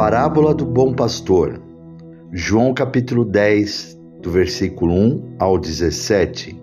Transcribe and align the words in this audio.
parábola 0.00 0.54
do 0.54 0.64
bom 0.64 0.94
pastor. 0.94 1.60
João 2.32 2.72
capítulo 2.72 3.22
10, 3.22 4.00
do 4.22 4.30
versículo 4.30 4.94
1 4.94 5.36
ao 5.38 5.58
17. 5.58 6.58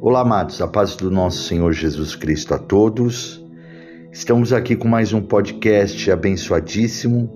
Olá, 0.00 0.22
amados, 0.22 0.60
a 0.60 0.66
paz 0.66 0.96
do 0.96 1.08
nosso 1.08 1.44
Senhor 1.44 1.72
Jesus 1.72 2.16
Cristo 2.16 2.52
a 2.52 2.58
todos. 2.58 3.40
Estamos 4.10 4.52
aqui 4.52 4.74
com 4.74 4.88
mais 4.88 5.12
um 5.12 5.20
podcast 5.22 6.10
abençoadíssimo, 6.10 7.30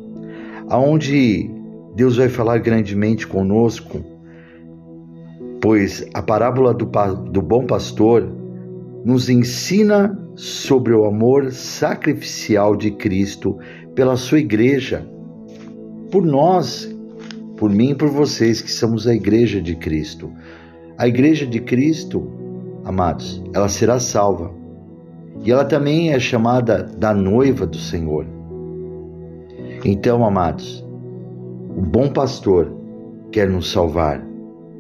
aonde 0.69 1.49
Deus 1.95 2.17
vai 2.17 2.29
falar 2.29 2.59
grandemente 2.59 3.25
conosco, 3.25 4.05
pois 5.63 6.05
a 6.15 6.21
parábola 6.21 6.75
do, 6.75 6.91
do 7.31 7.41
bom 7.41 7.65
pastor 7.65 8.29
nos 9.05 9.31
ensina 9.31 10.19
sobre 10.35 10.93
o 10.93 11.05
amor 11.05 11.53
sacrificial 11.53 12.75
de 12.75 12.91
Cristo 12.91 13.57
pela 13.95 14.17
sua 14.17 14.41
igreja, 14.41 15.09
por 16.11 16.25
nós, 16.25 16.89
por 17.57 17.71
mim 17.71 17.91
e 17.91 17.95
por 17.95 18.09
vocês 18.09 18.61
que 18.61 18.71
somos 18.71 19.07
a 19.07 19.15
igreja 19.15 19.61
de 19.61 19.75
Cristo. 19.75 20.31
A 20.97 21.07
igreja 21.07 21.47
de 21.47 21.61
Cristo, 21.61 22.31
amados, 22.85 23.43
ela 23.53 23.69
será 23.69 24.01
salva. 24.01 24.53
E 25.45 25.53
ela 25.53 25.65
também 25.65 26.13
é 26.13 26.19
chamada 26.19 26.83
da 26.83 27.15
noiva 27.15 27.67
do 27.67 27.77
Senhor. 27.77 28.27
Então, 29.85 30.25
amados, 30.25 30.85
o 31.77 31.81
bom 31.81 32.09
pastor 32.09 32.73
quer 33.31 33.49
nos 33.49 33.71
salvar, 33.71 34.25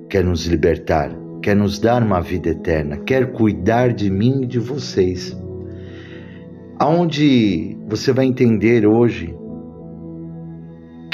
quer 0.09 0.25
nos 0.25 0.47
libertar, 0.47 1.17
quer 1.43 1.55
nos 1.55 1.79
dar 1.79 2.03
uma 2.03 2.21
vida 2.21 2.51
eterna, 2.51 2.97
quer 2.97 3.33
cuidar 3.33 3.93
de 3.93 4.11
mim 4.11 4.43
e 4.43 4.47
de 4.47 4.59
vocês. 4.59 5.37
Aonde 6.79 7.77
você 7.89 8.13
vai 8.13 8.27
entender 8.27 8.87
hoje 8.87 9.35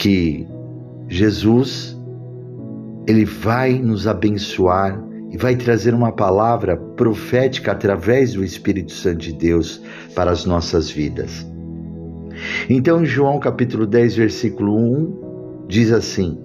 que 0.05 0.47
Jesus 1.08 1.98
ele 3.06 3.24
vai 3.24 3.72
nos 3.78 4.06
abençoar 4.06 5.02
e 5.30 5.38
vai 5.38 5.56
trazer 5.56 5.94
uma 5.94 6.12
palavra 6.12 6.77
profética 6.77 7.72
através 7.72 8.34
do 8.34 8.44
Espírito 8.44 8.92
Santo 8.92 9.20
de 9.20 9.33
Deus 9.33 9.80
para 10.14 10.30
as 10.30 10.44
nossas 10.44 10.91
vidas. 10.91 11.46
Então, 12.69 13.02
João 13.02 13.41
capítulo 13.41 13.86
10, 13.86 14.16
versículo 14.16 14.77
1, 14.77 15.64
diz 15.69 15.91
assim: 15.91 16.39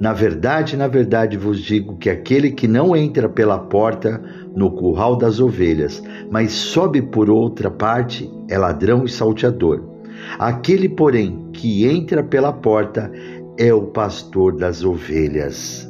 Na 0.00 0.14
verdade, 0.14 0.74
na 0.74 0.88
verdade 0.88 1.36
vos 1.36 1.60
digo 1.60 1.98
que 1.98 2.08
aquele 2.08 2.50
que 2.50 2.66
não 2.66 2.96
entra 2.96 3.28
pela 3.28 3.58
porta 3.58 4.22
no 4.56 4.70
curral 4.70 5.16
das 5.16 5.38
ovelhas, 5.38 6.02
mas 6.30 6.52
sobe 6.52 7.02
por 7.02 7.28
outra 7.28 7.70
parte, 7.70 8.32
é 8.48 8.56
ladrão 8.56 9.04
e 9.04 9.08
salteador. 9.10 9.91
Aquele, 10.38 10.88
porém, 10.88 11.50
que 11.52 11.86
entra 11.86 12.22
pela 12.22 12.52
porta 12.52 13.10
é 13.58 13.72
o 13.72 13.82
pastor 13.88 14.56
das 14.56 14.84
ovelhas. 14.84 15.88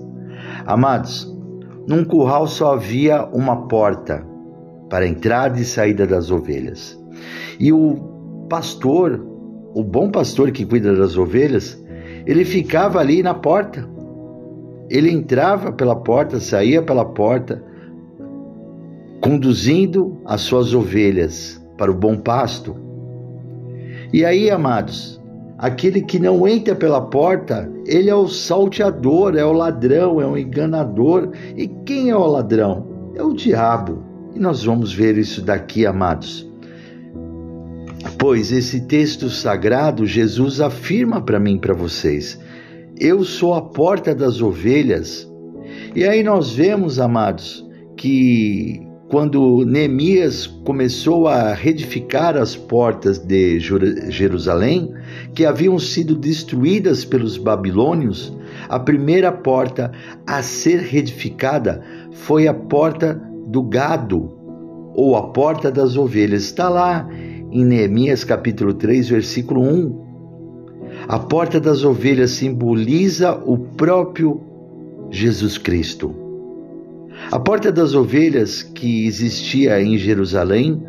Amados, 0.67 1.33
num 1.89 2.05
curral 2.05 2.47
só 2.47 2.75
havia 2.75 3.25
uma 3.27 3.67
porta 3.69 4.25
para 4.89 5.07
entrada 5.07 5.59
e 5.59 5.65
saída 5.65 6.07
das 6.07 6.31
ovelhas. 6.31 6.99
E 7.59 7.73
o 7.73 7.97
pastor, 8.49 9.25
o 9.75 9.83
bom 9.83 10.11
pastor 10.11 10.51
que 10.51 10.67
cuida 10.67 10.95
das 10.95 11.17
ovelhas, 11.17 11.83
ele 12.27 12.45
ficava 12.45 13.01
ali 13.01 13.23
na 13.23 13.35
porta. 13.35 13.89
Ele 14.91 15.11
entrava 15.11 15.73
pela 15.73 15.97
porta, 15.97 16.39
saía 16.39 16.83
pela 16.83 17.05
porta, 17.05 17.65
conduzindo 19.23 20.21
as 20.27 20.43
suas 20.43 20.75
ovelhas 20.75 21.65
para 21.79 21.91
o 21.91 21.95
bom 21.95 22.17
pasto. 22.17 22.77
E 24.13 24.25
aí, 24.25 24.51
amados, 24.51 25.21
aquele 25.57 26.03
que 26.03 26.19
não 26.19 26.47
entra 26.47 26.75
pela 26.75 27.01
porta, 27.01 27.71
ele 27.87 28.11
é 28.11 28.15
o 28.15 28.29
salteador, 28.29 29.37
é 29.37 29.45
o 29.45 29.53
ladrão, 29.53 30.21
é 30.21 30.27
o 30.27 30.37
enganador. 30.37 31.31
E 31.57 31.67
quem 31.87 32.11
é 32.11 32.17
o 32.17 32.27
ladrão? 32.27 32.87
É 33.15 33.23
o 33.23 33.33
diabo. 33.33 34.03
E 34.35 34.39
nós 34.39 34.65
vamos 34.65 34.93
ver 34.93 35.17
isso 35.17 35.41
daqui, 35.41 35.87
amados. 35.87 36.47
Pois 38.19 38.53
esse 38.53 38.87
texto 38.87 39.31
sagrado, 39.31 40.07
Jesus 40.07 40.61
afirma 40.61 41.21
para 41.21 41.41
mim, 41.41 41.59
para 41.59 41.73
vocês: 41.75 42.39
Eu 42.99 43.25
sou 43.25 43.55
a 43.55 43.63
porta 43.63 44.15
das 44.15 44.43
ovelhas. 44.43 45.31
E 45.95 46.05
aí 46.07 46.23
nós 46.23 46.53
vemos, 46.53 46.99
amados, 46.99 47.67
que 47.97 48.92
quando 49.13 49.63
Neemias 49.67 50.47
começou 50.47 51.29
a 51.29 51.53
reedificar 51.53 52.35
as 52.35 52.57
portas 52.57 53.19
de 53.19 53.61
Jerusalém, 53.61 54.91
que 55.35 55.45
haviam 55.45 55.79
sido 55.79 56.15
destruídas 56.15 57.05
pelos 57.05 57.37
babilônios, 57.37 58.33
a 58.71 58.79
primeira 58.81 59.31
porta 59.31 59.93
a 60.27 60.43
ser 60.43 60.79
reedificada 60.79 61.85
foi 62.11 62.49
a 62.49 62.55
porta 62.55 63.21
do 63.49 63.63
gado, 63.63 64.33
ou 64.95 65.15
a 65.15 65.25
porta 65.25 65.71
das 65.71 65.95
ovelhas. 65.95 66.45
Está 66.45 66.71
lá 66.71 67.07
em 67.51 67.67
Neemias 67.67 68.25
capítulo 68.25 68.73
3, 68.73 69.11
versículo 69.11 69.61
1. 69.61 70.07
A 71.07 71.19
porta 71.19 71.61
das 71.61 71.85
ovelhas 71.85 72.31
simboliza 72.31 73.35
o 73.45 73.59
próprio 73.59 74.41
Jesus 75.11 75.59
Cristo. 75.59 76.22
A 77.31 77.39
porta 77.39 77.73
das 77.73 77.95
ovelhas 77.95 78.63
que 78.63 79.07
existia 79.07 79.81
em 79.81 79.97
Jerusalém 79.97 80.83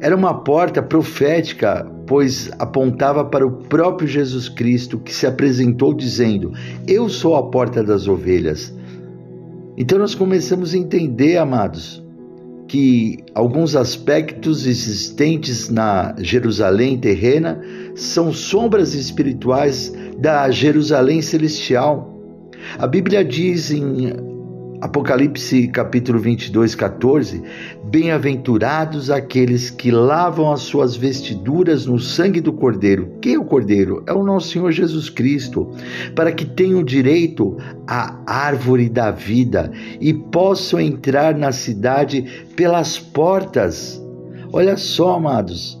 era 0.00 0.14
uma 0.14 0.34
porta 0.34 0.80
profética, 0.80 1.84
pois 2.06 2.50
apontava 2.58 3.24
para 3.24 3.46
o 3.46 3.50
próprio 3.50 4.06
Jesus 4.06 4.48
Cristo 4.48 4.98
que 4.98 5.12
se 5.12 5.26
apresentou 5.26 5.92
dizendo: 5.92 6.52
Eu 6.86 7.08
sou 7.08 7.34
a 7.34 7.42
porta 7.50 7.82
das 7.82 8.06
ovelhas. 8.06 8.72
Então 9.76 9.98
nós 9.98 10.14
começamos 10.14 10.74
a 10.74 10.78
entender, 10.78 11.36
amados, 11.36 12.02
que 12.68 13.24
alguns 13.34 13.74
aspectos 13.74 14.66
existentes 14.66 15.68
na 15.68 16.14
Jerusalém 16.18 16.98
terrena 16.98 17.60
são 17.94 18.32
sombras 18.32 18.94
espirituais 18.94 19.92
da 20.18 20.50
Jerusalém 20.50 21.22
celestial. 21.22 22.14
A 22.78 22.86
Bíblia 22.86 23.24
diz 23.24 23.70
em 23.70 24.27
Apocalipse 24.80 25.66
capítulo 25.66 26.20
22, 26.20 26.76
14: 26.76 27.42
Bem-aventurados 27.86 29.10
aqueles 29.10 29.70
que 29.70 29.90
lavam 29.90 30.52
as 30.52 30.60
suas 30.60 30.94
vestiduras 30.94 31.84
no 31.84 31.98
sangue 31.98 32.40
do 32.40 32.52
Cordeiro. 32.52 33.12
Quem 33.20 33.34
é 33.34 33.38
o 33.38 33.44
Cordeiro? 33.44 34.04
É 34.06 34.12
o 34.12 34.22
nosso 34.22 34.50
Senhor 34.50 34.70
Jesus 34.70 35.10
Cristo, 35.10 35.68
para 36.14 36.30
que 36.30 36.44
tenham 36.44 36.84
direito 36.84 37.56
à 37.88 38.20
árvore 38.24 38.88
da 38.88 39.10
vida 39.10 39.72
e 40.00 40.14
possam 40.14 40.78
entrar 40.78 41.36
na 41.36 41.50
cidade 41.50 42.46
pelas 42.54 43.00
portas. 43.00 44.00
Olha 44.52 44.76
só, 44.76 45.16
amados, 45.16 45.76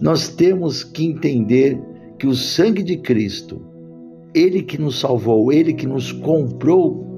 nós 0.00 0.28
temos 0.28 0.82
que 0.82 1.04
entender 1.06 1.80
que 2.18 2.26
o 2.26 2.34
sangue 2.34 2.82
de 2.82 2.96
Cristo, 2.96 3.62
Ele 4.34 4.62
que 4.62 4.80
nos 4.80 4.98
salvou, 4.98 5.52
Ele 5.52 5.72
que 5.72 5.86
nos 5.86 6.10
comprou 6.10 7.09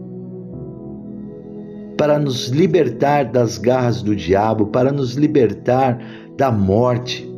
para 2.02 2.18
nos 2.18 2.48
libertar 2.48 3.26
das 3.26 3.58
garras 3.58 4.02
do 4.02 4.16
diabo, 4.16 4.66
para 4.66 4.90
nos 4.90 5.14
libertar 5.14 6.04
da 6.36 6.50
morte, 6.50 7.32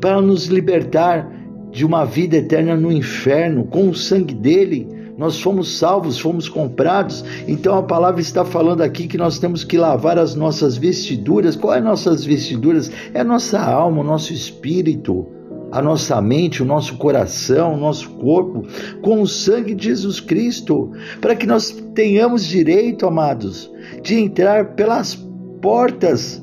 para 0.00 0.22
nos 0.22 0.46
libertar 0.46 1.28
de 1.72 1.84
uma 1.84 2.04
vida 2.04 2.36
eterna 2.36 2.76
no 2.76 2.92
inferno. 2.92 3.64
Com 3.64 3.88
o 3.88 3.94
sangue 3.96 4.32
dele, 4.32 4.86
nós 5.18 5.40
fomos 5.40 5.76
salvos, 5.76 6.20
fomos 6.20 6.48
comprados. 6.48 7.24
Então 7.48 7.76
a 7.76 7.82
palavra 7.82 8.20
está 8.20 8.44
falando 8.44 8.82
aqui 8.82 9.08
que 9.08 9.18
nós 9.18 9.40
temos 9.40 9.64
que 9.64 9.76
lavar 9.76 10.20
as 10.20 10.36
nossas 10.36 10.76
vestiduras. 10.76 11.56
Qual 11.56 11.74
é 11.74 11.80
nossas 11.80 12.24
vestiduras? 12.24 12.92
É 13.12 13.24
nossa 13.24 13.58
alma, 13.58 14.02
o 14.02 14.04
nosso 14.04 14.32
espírito 14.32 15.26
a 15.72 15.80
nossa 15.80 16.20
mente, 16.20 16.62
o 16.62 16.66
nosso 16.66 16.96
coração, 16.96 17.74
o 17.74 17.76
nosso 17.76 18.10
corpo 18.10 18.64
com 19.02 19.22
o 19.22 19.26
sangue 19.26 19.74
de 19.74 19.84
Jesus 19.84 20.20
Cristo, 20.20 20.90
para 21.20 21.36
que 21.36 21.46
nós 21.46 21.70
tenhamos 21.94 22.44
direito, 22.44 23.06
amados, 23.06 23.70
de 24.02 24.16
entrar 24.16 24.74
pelas 24.74 25.14
portas 25.60 26.42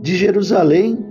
de 0.00 0.16
Jerusalém. 0.16 1.04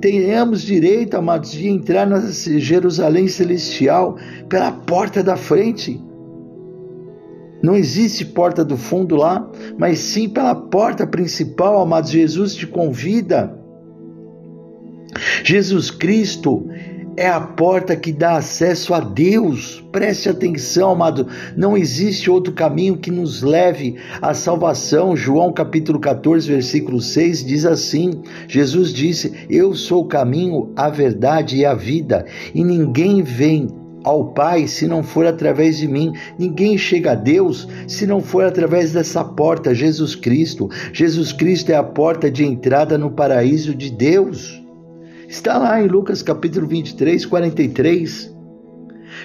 Tenhamos 0.00 0.62
direito, 0.62 1.16
amados, 1.16 1.52
de 1.52 1.68
entrar 1.68 2.06
na 2.06 2.20
Jerusalém 2.20 3.26
celestial 3.26 4.16
pela 4.48 4.70
porta 4.70 5.22
da 5.22 5.36
frente. 5.36 6.00
Não 7.62 7.74
existe 7.74 8.26
porta 8.26 8.62
do 8.62 8.76
fundo 8.76 9.16
lá, 9.16 9.50
mas 9.78 9.98
sim 9.98 10.28
pela 10.28 10.54
porta 10.54 11.06
principal, 11.06 11.80
amados. 11.80 12.10
Jesus 12.10 12.54
te 12.54 12.66
convida. 12.66 13.63
Jesus 15.44 15.90
Cristo 15.90 16.66
é 17.18 17.28
a 17.28 17.38
porta 17.38 17.94
que 17.94 18.10
dá 18.10 18.38
acesso 18.38 18.94
a 18.94 19.00
Deus. 19.00 19.84
Preste 19.92 20.30
atenção, 20.30 20.92
amado. 20.92 21.28
Não 21.54 21.76
existe 21.76 22.30
outro 22.30 22.54
caminho 22.54 22.96
que 22.96 23.10
nos 23.10 23.42
leve 23.42 23.96
à 24.22 24.32
salvação. 24.32 25.14
João 25.14 25.52
capítulo 25.52 26.00
14, 26.00 26.50
versículo 26.50 26.98
6 26.98 27.44
diz 27.44 27.66
assim: 27.66 28.22
Jesus 28.48 28.90
disse: 28.90 29.34
Eu 29.50 29.74
sou 29.74 30.04
o 30.04 30.08
caminho, 30.08 30.72
a 30.74 30.88
verdade 30.88 31.58
e 31.58 31.66
a 31.66 31.74
vida, 31.74 32.24
e 32.54 32.64
ninguém 32.64 33.22
vem 33.22 33.68
ao 34.02 34.32
Pai 34.32 34.66
se 34.66 34.86
não 34.86 35.02
for 35.02 35.26
através 35.26 35.76
de 35.76 35.86
mim. 35.86 36.14
Ninguém 36.38 36.78
chega 36.78 37.12
a 37.12 37.14
Deus 37.14 37.68
se 37.86 38.06
não 38.06 38.22
for 38.22 38.46
através 38.46 38.94
dessa 38.94 39.22
porta, 39.22 39.74
Jesus 39.74 40.14
Cristo. 40.14 40.70
Jesus 40.90 41.34
Cristo 41.34 41.68
é 41.68 41.76
a 41.76 41.84
porta 41.84 42.30
de 42.30 42.46
entrada 42.46 42.96
no 42.96 43.10
paraíso 43.10 43.74
de 43.74 43.90
Deus. 43.90 44.63
Está 45.34 45.58
lá 45.58 45.82
em 45.82 45.88
Lucas 45.88 46.22
capítulo 46.22 46.64
23, 46.64 47.26
43. 47.26 48.32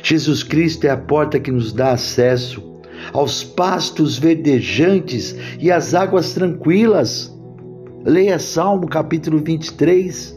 Jesus 0.02 0.42
Cristo 0.42 0.86
é 0.86 0.90
a 0.90 0.98
porta 0.98 1.40
que 1.40 1.52
nos 1.52 1.72
dá 1.72 1.92
acesso 1.92 2.82
aos 3.14 3.44
pastos 3.44 4.18
verdejantes 4.18 5.36
e 5.60 5.72
às 5.72 5.94
águas 5.94 6.34
tranquilas. 6.34 7.32
Leia 8.04 8.40
Salmo 8.40 8.88
capítulo 8.88 9.38
23. 9.38 10.36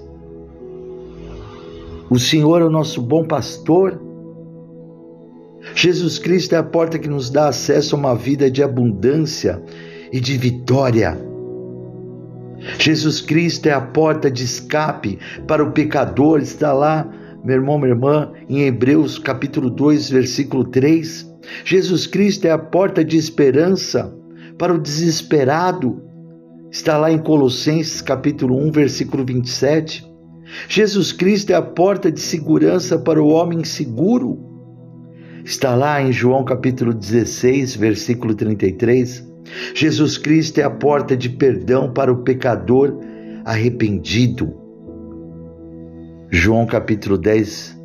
O 2.10 2.18
Senhor 2.18 2.60
é 2.60 2.66
o 2.66 2.70
nosso 2.70 3.00
bom 3.00 3.24
pastor. 3.24 3.98
Jesus 5.74 6.18
Cristo 6.18 6.54
é 6.54 6.58
a 6.58 6.62
porta 6.62 6.98
que 6.98 7.08
nos 7.08 7.30
dá 7.30 7.48
acesso 7.48 7.96
a 7.96 7.98
uma 7.98 8.14
vida 8.14 8.50
de 8.50 8.62
abundância 8.62 9.62
e 10.12 10.20
de 10.20 10.36
vitória. 10.36 11.31
Jesus 12.78 13.20
Cristo 13.20 13.66
é 13.66 13.72
a 13.72 13.80
porta 13.80 14.30
de 14.30 14.44
escape 14.44 15.18
para 15.46 15.62
o 15.62 15.72
pecador, 15.72 16.40
está 16.40 16.72
lá, 16.72 17.08
meu 17.44 17.56
irmão, 17.56 17.78
minha 17.78 17.90
irmã, 17.90 18.32
em 18.48 18.62
Hebreus 18.62 19.18
capítulo 19.18 19.68
2, 19.68 20.10
versículo 20.10 20.64
3. 20.64 21.30
Jesus 21.64 22.06
Cristo 22.06 22.46
é 22.46 22.50
a 22.50 22.58
porta 22.58 23.04
de 23.04 23.16
esperança 23.16 24.14
para 24.58 24.72
o 24.72 24.78
desesperado, 24.78 26.02
está 26.70 26.96
lá 26.96 27.10
em 27.10 27.18
Colossenses 27.18 28.00
capítulo 28.00 28.56
1, 28.68 28.70
versículo 28.70 29.24
27. 29.24 30.06
Jesus 30.68 31.12
Cristo 31.12 31.50
é 31.50 31.54
a 31.54 31.62
porta 31.62 32.12
de 32.12 32.20
segurança 32.20 32.98
para 32.98 33.22
o 33.22 33.28
homem 33.28 33.64
seguro. 33.64 34.38
Está 35.44 35.74
lá 35.74 36.00
em 36.00 36.12
João 36.12 36.44
capítulo 36.44 36.94
16, 36.94 37.74
versículo 37.74 38.34
33. 38.34 39.31
Jesus 39.74 40.18
Cristo 40.18 40.58
é 40.58 40.62
a 40.62 40.70
porta 40.70 41.16
de 41.16 41.28
perdão 41.28 41.92
para 41.92 42.12
o 42.12 42.22
pecador 42.22 42.98
arrependido. 43.44 44.54
João 46.30 46.64
capítulo 46.66 47.18
10, 47.18 47.78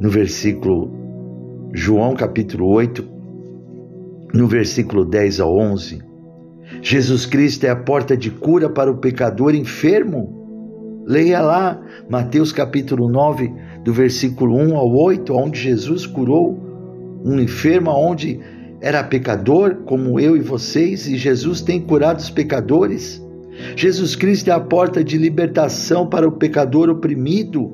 no 0.00 0.10
versículo 0.10 0.90
João 1.72 2.14
capítulo 2.14 2.66
8, 2.68 3.04
no 4.34 4.46
versículo 4.46 5.04
10 5.04 5.40
a 5.40 5.46
11. 5.46 6.02
Jesus 6.82 7.26
Cristo 7.26 7.64
é 7.64 7.70
a 7.70 7.76
porta 7.76 8.16
de 8.16 8.30
cura 8.30 8.68
para 8.68 8.90
o 8.90 8.96
pecador 8.96 9.54
enfermo. 9.54 11.02
Leia 11.06 11.40
lá 11.40 11.80
Mateus 12.08 12.52
capítulo 12.52 13.08
9, 13.08 13.52
do 13.84 13.92
versículo 13.92 14.56
1 14.56 14.76
ao 14.76 14.90
8, 14.92 15.34
onde 15.34 15.58
Jesus 15.60 16.06
curou 16.06 16.58
um 17.24 17.38
enfermo 17.38 17.90
onde 17.90 18.40
era 18.80 19.04
pecador, 19.04 19.76
como 19.84 20.18
eu 20.18 20.36
e 20.36 20.40
vocês, 20.40 21.06
e 21.06 21.16
Jesus 21.16 21.60
tem 21.60 21.80
curado 21.80 22.18
os 22.18 22.30
pecadores. 22.30 23.22
Jesus 23.76 24.16
Cristo 24.16 24.48
é 24.48 24.52
a 24.52 24.60
porta 24.60 25.04
de 25.04 25.18
libertação 25.18 26.06
para 26.06 26.26
o 26.26 26.32
pecador 26.32 26.88
oprimido. 26.88 27.70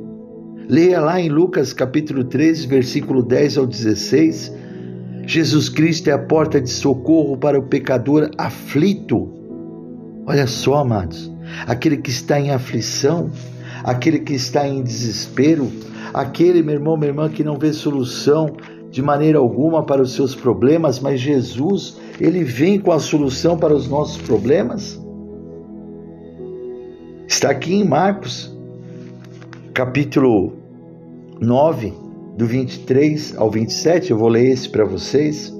Leia 0.68 1.00
lá 1.00 1.20
em 1.20 1.28
Lucas 1.28 1.72
capítulo 1.72 2.24
13, 2.24 2.66
versículo 2.66 3.22
10 3.22 3.58
ao 3.58 3.66
16. 3.66 4.52
Jesus 5.24 5.68
Cristo 5.68 6.08
é 6.08 6.12
a 6.12 6.18
porta 6.18 6.60
de 6.60 6.70
socorro 6.70 7.36
para 7.36 7.56
o 7.56 7.62
pecador 7.62 8.28
aflito. 8.36 9.32
Olha 10.26 10.48
só, 10.48 10.78
amados, 10.78 11.30
aquele 11.68 11.98
que 11.98 12.10
está 12.10 12.40
em 12.40 12.50
aflição, 12.50 13.30
aquele 13.84 14.18
que 14.18 14.34
está 14.34 14.66
em 14.66 14.82
desespero, 14.82 15.70
aquele, 16.12 16.64
meu 16.64 16.74
irmão, 16.74 16.96
minha 16.96 17.10
irmã, 17.10 17.28
que 17.28 17.44
não 17.44 17.56
vê 17.56 17.72
solução 17.72 18.56
de 18.96 19.02
maneira 19.02 19.36
alguma 19.36 19.82
para 19.82 20.00
os 20.00 20.14
seus 20.14 20.34
problemas, 20.34 20.98
mas 21.00 21.20
Jesus, 21.20 21.98
ele 22.18 22.42
vem 22.42 22.80
com 22.80 22.90
a 22.90 22.98
solução 22.98 23.58
para 23.58 23.74
os 23.74 23.86
nossos 23.86 24.16
problemas. 24.16 24.98
Está 27.28 27.50
aqui 27.50 27.74
em 27.74 27.84
Marcos, 27.84 28.56
capítulo 29.74 30.54
9, 31.38 31.92
do 32.38 32.46
23 32.46 33.36
ao 33.36 33.50
27, 33.50 34.12
eu 34.12 34.16
vou 34.16 34.28
ler 34.28 34.46
esse 34.48 34.66
para 34.66 34.86
vocês. 34.86 35.54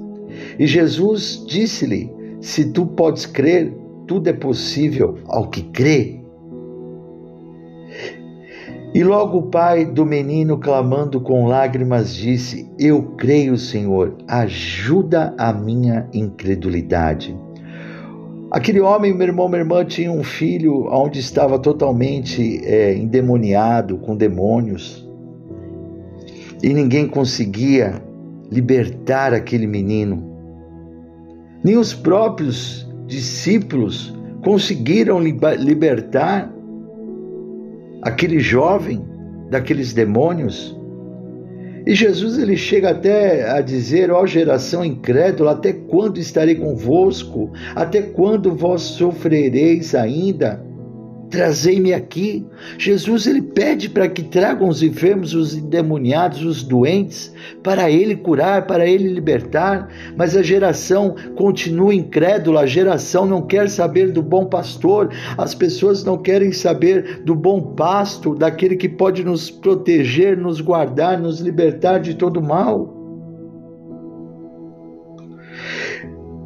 E 0.58 0.66
Jesus 0.66 1.44
disse-lhe: 1.46 2.10
Se 2.40 2.72
tu 2.72 2.86
podes 2.86 3.26
crer, 3.26 3.70
tudo 4.06 4.30
é 4.30 4.32
possível 4.32 5.18
ao 5.26 5.50
que 5.50 5.62
crê. 5.62 6.22
E 8.96 9.04
logo 9.04 9.36
o 9.36 9.42
pai 9.42 9.84
do 9.84 10.06
menino, 10.06 10.56
clamando 10.56 11.20
com 11.20 11.46
lágrimas, 11.46 12.14
disse: 12.14 12.66
Eu 12.78 13.02
creio, 13.18 13.58
Senhor, 13.58 14.16
ajuda 14.26 15.34
a 15.36 15.52
minha 15.52 16.08
incredulidade. 16.14 17.36
Aquele 18.50 18.80
homem, 18.80 19.12
meu 19.12 19.26
irmão, 19.26 19.50
minha 19.50 19.60
irmã, 19.60 19.84
tinha 19.84 20.10
um 20.10 20.24
filho 20.24 20.86
onde 20.90 21.20
estava 21.20 21.58
totalmente 21.58 22.64
é, 22.64 22.94
endemoniado, 22.96 23.98
com 23.98 24.16
demônios. 24.16 25.06
E 26.62 26.72
ninguém 26.72 27.06
conseguia 27.06 28.02
libertar 28.50 29.34
aquele 29.34 29.66
menino. 29.66 30.24
Nem 31.62 31.76
os 31.76 31.92
próprios 31.92 32.88
discípulos 33.06 34.16
conseguiram 34.42 35.20
libertar 35.20 36.55
aquele 38.06 38.38
jovem 38.38 39.04
daqueles 39.50 39.92
demônios. 39.92 40.78
E 41.84 41.92
Jesus 41.94 42.38
ele 42.38 42.56
chega 42.56 42.90
até 42.90 43.50
a 43.50 43.60
dizer: 43.60 44.12
Ó 44.12 44.24
geração 44.24 44.84
incrédula, 44.84 45.52
até 45.52 45.72
quando 45.72 46.18
estarei 46.18 46.54
convosco? 46.54 47.50
Até 47.74 48.02
quando 48.02 48.54
vós 48.54 48.82
sofrereis 48.82 49.94
ainda? 49.94 50.64
Trazei-me 51.30 51.92
aqui. 51.92 52.46
Jesus 52.78 53.26
ele 53.26 53.42
pede 53.42 53.88
para 53.88 54.08
que 54.08 54.22
tragam 54.22 54.68
os 54.68 54.82
enfermos, 54.82 55.34
os 55.34 55.54
endemoniados, 55.54 56.44
os 56.44 56.62
doentes, 56.62 57.32
para 57.62 57.90
ele 57.90 58.16
curar, 58.16 58.66
para 58.66 58.86
ele 58.86 59.08
libertar, 59.08 59.88
mas 60.16 60.36
a 60.36 60.42
geração 60.42 61.16
continua 61.34 61.94
incrédula, 61.94 62.60
a 62.60 62.66
geração 62.66 63.26
não 63.26 63.42
quer 63.42 63.68
saber 63.68 64.12
do 64.12 64.22
bom 64.22 64.46
pastor, 64.46 65.10
as 65.36 65.54
pessoas 65.54 66.04
não 66.04 66.16
querem 66.16 66.52
saber 66.52 67.22
do 67.24 67.34
bom 67.34 67.60
pasto, 67.60 68.34
daquele 68.34 68.76
que 68.76 68.88
pode 68.88 69.24
nos 69.24 69.50
proteger, 69.50 70.36
nos 70.36 70.60
guardar, 70.60 71.18
nos 71.18 71.40
libertar 71.40 71.98
de 71.98 72.14
todo 72.14 72.40
mal. 72.40 72.95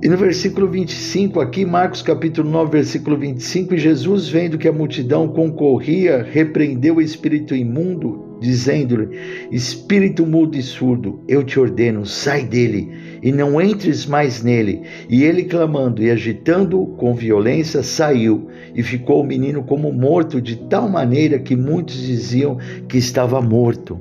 E 0.03 0.09
no 0.09 0.17
versículo 0.17 0.67
25, 0.67 1.41
aqui, 1.41 1.63
Marcos 1.63 2.01
capítulo 2.01 2.49
9, 2.49 2.73
versículo 2.73 3.19
25, 3.19 3.77
Jesus, 3.77 4.31
vendo 4.31 4.57
que 4.57 4.67
a 4.67 4.73
multidão 4.73 5.29
concorria, 5.29 6.23
repreendeu 6.23 6.97
o 6.97 7.03
espírito 7.03 7.55
imundo, 7.55 8.39
dizendo-lhe: 8.41 9.19
Espírito 9.53 10.25
mudo 10.25 10.57
e 10.57 10.63
surdo, 10.63 11.21
eu 11.29 11.45
te 11.45 11.61
ordeno, 11.61 12.07
sai 12.07 12.45
dele 12.45 12.91
e 13.23 13.31
não 13.31 13.61
entres 13.61 14.07
mais 14.07 14.43
nele. 14.43 14.81
E 15.07 15.23
ele, 15.23 15.45
clamando 15.45 16.03
e 16.03 16.11
agitando 16.11 16.87
com 16.97 17.15
violência, 17.15 17.83
saiu 17.83 18.49
e 18.75 18.83
ficou 18.83 19.21
o 19.21 19.27
menino 19.27 19.63
como 19.63 19.93
morto, 19.93 20.41
de 20.41 20.57
tal 20.57 20.89
maneira 20.89 21.39
que 21.39 21.55
muitos 21.55 22.01
diziam 22.01 22.57
que 22.89 22.97
estava 22.97 23.43
morto. 23.43 24.01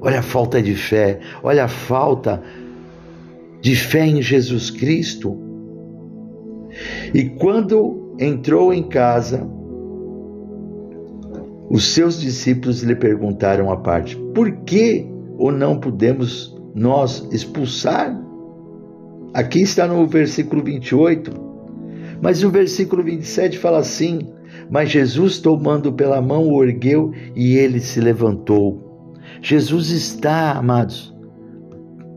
Olha 0.00 0.20
a 0.20 0.22
falta 0.22 0.62
de 0.62 0.74
fé, 0.76 1.18
olha 1.42 1.64
a 1.64 1.68
falta 1.68 2.40
de 3.62 3.76
fé 3.76 4.06
em 4.06 4.20
Jesus 4.20 4.70
Cristo. 4.70 5.38
E 7.14 7.24
quando 7.24 8.14
entrou 8.18 8.74
em 8.74 8.82
casa, 8.82 9.48
os 11.70 11.94
seus 11.94 12.20
discípulos 12.20 12.82
lhe 12.82 12.96
perguntaram 12.96 13.70
à 13.70 13.76
parte: 13.76 14.16
Por 14.34 14.50
que 14.64 15.06
ou 15.38 15.52
não 15.52 15.78
podemos 15.78 16.54
nós 16.74 17.26
expulsar? 17.30 18.20
Aqui 19.32 19.62
está 19.62 19.86
no 19.86 20.06
versículo 20.06 20.62
28. 20.62 21.30
Mas 22.20 22.42
o 22.44 22.50
versículo 22.50 23.02
27 23.02 23.58
fala 23.58 23.78
assim: 23.78 24.18
Mas 24.68 24.90
Jesus, 24.90 25.38
tomando 25.38 25.92
pela 25.92 26.20
mão, 26.20 26.48
o 26.48 26.64
ergueu 26.64 27.12
e 27.36 27.54
ele 27.54 27.78
se 27.78 28.00
levantou. 28.00 29.16
Jesus 29.40 29.90
está, 29.90 30.52
amados, 30.52 31.14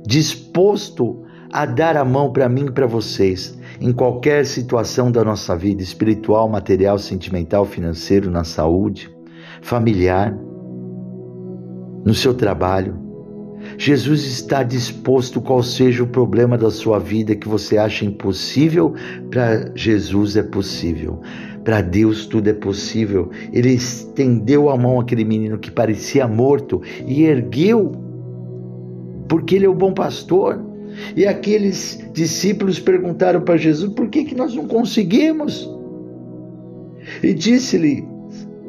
disposto 0.05 1.24
a 1.51 1.65
dar 1.65 1.95
a 1.97 2.05
mão 2.05 2.31
para 2.31 2.49
mim 2.49 2.65
e 2.65 2.71
para 2.71 2.87
vocês 2.87 3.57
em 3.79 3.91
qualquer 3.91 4.45
situação 4.45 5.11
da 5.11 5.23
nossa 5.23 5.55
vida, 5.55 5.81
espiritual, 5.81 6.47
material, 6.49 6.97
sentimental, 6.97 7.65
financeiro, 7.65 8.31
na 8.31 8.43
saúde, 8.43 9.09
familiar, 9.61 10.37
no 12.05 12.13
seu 12.13 12.33
trabalho. 12.33 13.03
Jesus 13.77 14.23
está 14.25 14.63
disposto, 14.63 15.41
qual 15.41 15.63
seja 15.63 16.03
o 16.03 16.07
problema 16.07 16.57
da 16.57 16.69
sua 16.69 16.99
vida 16.99 17.35
que 17.35 17.47
você 17.47 17.77
acha 17.77 18.05
impossível, 18.05 18.93
para 19.29 19.71
Jesus 19.75 20.35
é 20.35 20.43
possível. 20.43 21.19
Para 21.63 21.81
Deus 21.81 22.27
tudo 22.27 22.47
é 22.47 22.53
possível. 22.53 23.31
Ele 23.51 23.69
estendeu 23.69 24.69
a 24.69 24.77
mão 24.77 24.99
àquele 24.99 25.25
menino 25.25 25.57
que 25.57 25.71
parecia 25.71 26.27
morto 26.27 26.81
e 27.07 27.23
ergueu 27.23 27.91
porque 29.27 29.55
ele 29.55 29.65
é 29.65 29.69
o 29.69 29.73
bom 29.73 29.91
pastor. 29.91 30.63
E 31.15 31.25
aqueles 31.25 31.99
discípulos 32.13 32.79
perguntaram 32.79 33.41
para 33.41 33.57
Jesus: 33.57 33.93
por 33.93 34.09
que, 34.09 34.25
que 34.25 34.35
nós 34.35 34.55
não 34.55 34.67
conseguimos? 34.67 35.69
E 37.21 37.33
disse-lhe, 37.33 38.05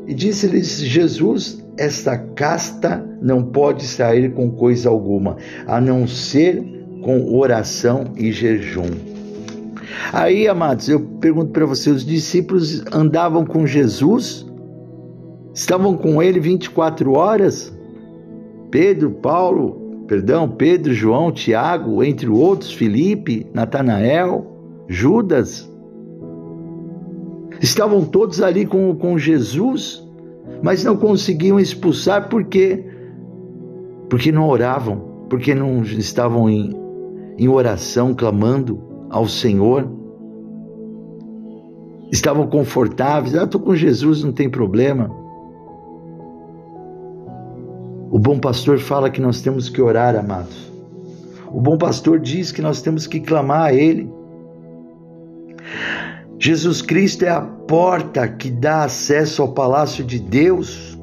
e 0.06 0.14
disse-lhes 0.14 0.80
Jesus: 0.80 1.64
esta 1.78 2.16
casta 2.16 3.06
não 3.20 3.42
pode 3.42 3.86
sair 3.86 4.32
com 4.32 4.50
coisa 4.50 4.88
alguma, 4.88 5.36
a 5.66 5.80
não 5.80 6.06
ser 6.06 6.62
com 7.02 7.36
oração 7.36 8.04
e 8.16 8.32
jejum. 8.32 8.90
Aí, 10.12 10.48
amados, 10.48 10.88
eu 10.88 11.00
pergunto 11.20 11.50
para 11.50 11.66
você: 11.66 11.90
os 11.90 12.04
discípulos 12.04 12.82
andavam 12.92 13.44
com 13.44 13.66
Jesus? 13.66 14.46
Estavam 15.54 15.96
com 15.96 16.22
ele 16.22 16.40
24 16.40 17.12
horas? 17.12 17.72
Pedro, 18.70 19.10
Paulo, 19.10 19.85
perdão, 20.06 20.48
Pedro, 20.48 20.94
João, 20.94 21.32
Tiago, 21.32 22.02
entre 22.02 22.28
outros, 22.28 22.72
Felipe, 22.72 23.46
Natanael, 23.52 24.46
Judas. 24.88 25.70
Estavam 27.60 28.04
todos 28.04 28.40
ali 28.40 28.66
com, 28.66 28.94
com 28.94 29.18
Jesus, 29.18 30.06
mas 30.62 30.84
não 30.84 30.96
conseguiam 30.96 31.58
expulsar 31.58 32.28
por 32.28 32.44
quê? 32.44 32.84
Porque 34.08 34.30
não 34.30 34.48
oravam, 34.48 35.26
porque 35.28 35.54
não 35.54 35.82
estavam 35.82 36.48
em, 36.48 36.76
em 37.38 37.48
oração, 37.48 38.14
clamando 38.14 38.80
ao 39.10 39.26
Senhor. 39.26 39.90
Estavam 42.12 42.46
confortáveis, 42.46 43.34
ah, 43.34 43.44
estou 43.44 43.60
com 43.60 43.74
Jesus, 43.74 44.22
não 44.22 44.32
tem 44.32 44.48
problema. 44.48 45.10
O 48.16 48.18
bom 48.18 48.38
pastor 48.38 48.78
fala 48.78 49.10
que 49.10 49.20
nós 49.20 49.42
temos 49.42 49.68
que 49.68 49.82
orar, 49.82 50.16
amados. 50.16 50.72
O 51.52 51.60
bom 51.60 51.76
pastor 51.76 52.18
diz 52.18 52.50
que 52.50 52.62
nós 52.62 52.80
temos 52.80 53.06
que 53.06 53.20
clamar 53.20 53.66
a 53.66 53.74
Ele. 53.74 54.10
Jesus 56.38 56.80
Cristo 56.80 57.26
é 57.26 57.28
a 57.28 57.42
porta 57.42 58.26
que 58.26 58.50
dá 58.50 58.84
acesso 58.84 59.42
ao 59.42 59.52
palácio 59.52 60.02
de 60.02 60.18
Deus. 60.18 60.98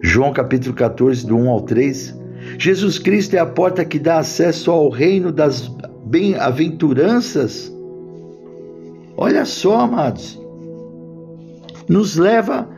João 0.00 0.32
capítulo 0.32 0.76
14, 0.76 1.26
do 1.26 1.36
1 1.36 1.50
ao 1.50 1.62
3. 1.62 2.16
Jesus 2.56 2.96
Cristo 3.00 3.34
é 3.34 3.40
a 3.40 3.46
porta 3.46 3.84
que 3.84 3.98
dá 3.98 4.18
acesso 4.18 4.70
ao 4.70 4.88
reino 4.88 5.32
das 5.32 5.66
bem-aventuranças. 6.04 7.74
Olha 9.16 9.44
só, 9.44 9.80
amados. 9.80 10.40
Nos 11.88 12.14
leva 12.14 12.68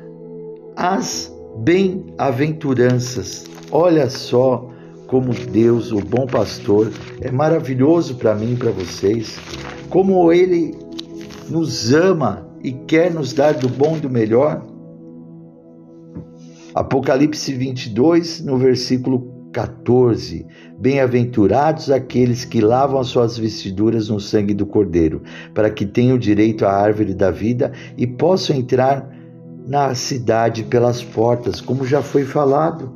às 0.74 1.30
bem-aventuranças. 1.58 3.46
Olha 3.70 4.08
só 4.08 4.70
como 5.06 5.32
Deus, 5.32 5.90
o 5.90 6.00
bom 6.00 6.26
pastor, 6.26 6.92
é 7.20 7.30
maravilhoso 7.30 8.16
para 8.16 8.34
mim 8.34 8.52
e 8.52 8.56
para 8.56 8.70
vocês. 8.70 9.38
Como 9.88 10.32
ele 10.32 10.74
nos 11.48 11.92
ama 11.92 12.46
e 12.62 12.72
quer 12.72 13.12
nos 13.12 13.32
dar 13.32 13.54
do 13.54 13.68
bom 13.68 13.96
e 13.96 14.00
do 14.00 14.10
melhor. 14.10 14.66
Apocalipse 16.74 17.52
22, 17.54 18.42
no 18.42 18.58
versículo 18.58 19.38
14. 19.52 20.46
Bem-aventurados 20.78 21.90
aqueles 21.90 22.44
que 22.44 22.60
lavam 22.60 23.00
as 23.00 23.08
suas 23.08 23.38
vestiduras 23.38 24.10
no 24.10 24.20
sangue 24.20 24.54
do 24.54 24.66
Cordeiro, 24.66 25.22
para 25.54 25.70
que 25.70 25.86
tenham 25.86 26.18
direito 26.18 26.66
à 26.66 26.72
árvore 26.72 27.14
da 27.14 27.30
vida 27.30 27.72
e 27.96 28.06
possam 28.06 28.54
entrar 28.54 29.17
na 29.68 29.94
cidade 29.94 30.64
pelas 30.64 31.04
portas, 31.04 31.60
como 31.60 31.84
já 31.84 32.00
foi 32.00 32.24
falado. 32.24 32.90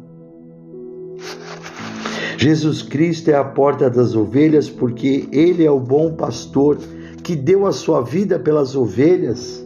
Jesus 2.39 2.81
Cristo 2.81 3.31
é 3.31 3.35
a 3.35 3.45
porta 3.45 3.91
das 3.91 4.17
ovelhas, 4.17 4.71
porque 4.71 5.29
Ele 5.31 5.67
é 5.67 5.71
o 5.71 5.79
bom 5.79 6.15
pastor 6.15 6.79
que 7.23 7.37
deu 7.37 7.67
a 7.67 7.73
sua 7.73 8.01
vida 8.01 8.39
pelas 8.39 8.75
ovelhas. 8.75 9.63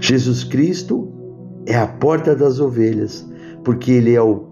Jesus 0.00 0.44
Cristo 0.44 1.12
é 1.66 1.76
a 1.76 1.88
porta 1.88 2.36
das 2.36 2.60
ovelhas, 2.60 3.26
porque 3.64 3.90
Ele 3.90 4.14
é 4.14 4.22
o 4.22 4.46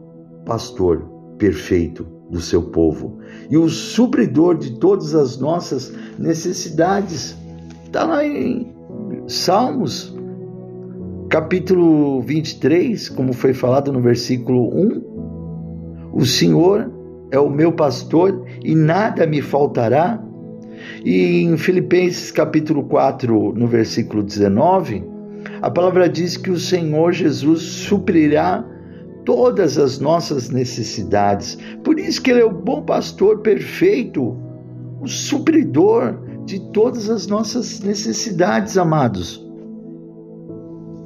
pastor 0.45 0.99
perfeito 1.39 2.05
do 2.29 2.41
seu 2.41 2.61
povo 2.61 3.19
e 3.49 3.57
o 3.57 3.69
supridor 3.69 4.59
de 4.59 4.73
todas 4.81 5.15
as 5.15 5.39
nossas 5.39 5.95
necessidades. 6.19 7.37
Está 7.85 8.05
lá 8.05 8.27
em 8.27 8.75
Salmos, 9.29 10.16
capítulo 11.29 12.23
23, 12.23 13.09
como 13.11 13.33
foi 13.33 13.53
falado 13.53 13.93
no 13.93 14.01
versículo 14.01 14.69
1. 14.69 16.13
O 16.13 16.25
Senhor 16.25 16.91
é 17.31 17.39
o 17.39 17.51
meu 17.51 17.73
pastor 17.73 18.45
e 18.63 18.75
nada 18.75 19.27
me 19.27 19.43
faltará. 19.43 20.23
E 21.05 21.43
em 21.43 21.57
Filipenses 21.57 22.31
capítulo 22.31 22.85
4, 22.85 23.55
no 23.55 23.67
versículo 23.67 24.23
19, 24.23 25.05
a 25.63 25.71
palavra 25.71 26.09
diz 26.09 26.37
que 26.37 26.51
o 26.51 26.59
Senhor 26.59 27.13
Jesus 27.13 27.63
suprirá 27.63 28.65
todas 29.25 29.79
as 29.79 29.99
nossas 29.99 30.51
necessidades. 30.51 31.59
Por 31.83 31.99
isso 31.99 32.23
que 32.23 32.31
ele 32.31 32.41
é 32.41 32.45
o 32.45 32.53
bom 32.53 32.83
pastor 32.83 33.41
perfeito, 33.41 34.37
o 35.01 35.09
supridor 35.09 36.19
de 36.45 36.61
todas 36.73 37.11
as 37.11 37.27
nossas 37.27 37.81
necessidades, 37.81 38.79
amados. 38.79 39.46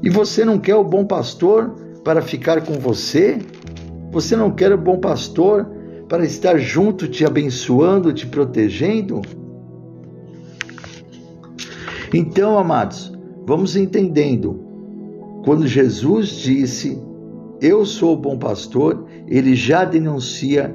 E 0.03 0.09
você 0.09 0.45
não 0.45 0.59
quer 0.59 0.77
o 0.77 0.85
bom 0.85 1.05
pastor 1.05 1.75
para 2.03 2.23
ficar 2.23 2.63
com 2.63 2.75
você? 2.75 3.39
Você 4.11 4.35
não 4.35 4.51
quer 4.51 4.73
o 4.73 4.79
bom 4.79 4.99
pastor 4.99 5.67
para 6.09 6.25
estar 6.25 6.59
junto, 6.59 7.07
te 7.07 7.25
abençoando, 7.25 8.13
te 8.13 8.27
protegendo? 8.27 9.21
Então, 12.13 12.59
amados, 12.59 13.13
vamos 13.47 13.77
entendendo. 13.77 14.59
Quando 15.45 15.67
Jesus 15.67 16.29
disse 16.31 17.01
eu 17.61 17.85
sou 17.85 18.15
o 18.15 18.17
bom 18.17 18.39
pastor, 18.39 19.05
ele 19.29 19.55
já 19.55 19.85
denuncia 19.85 20.75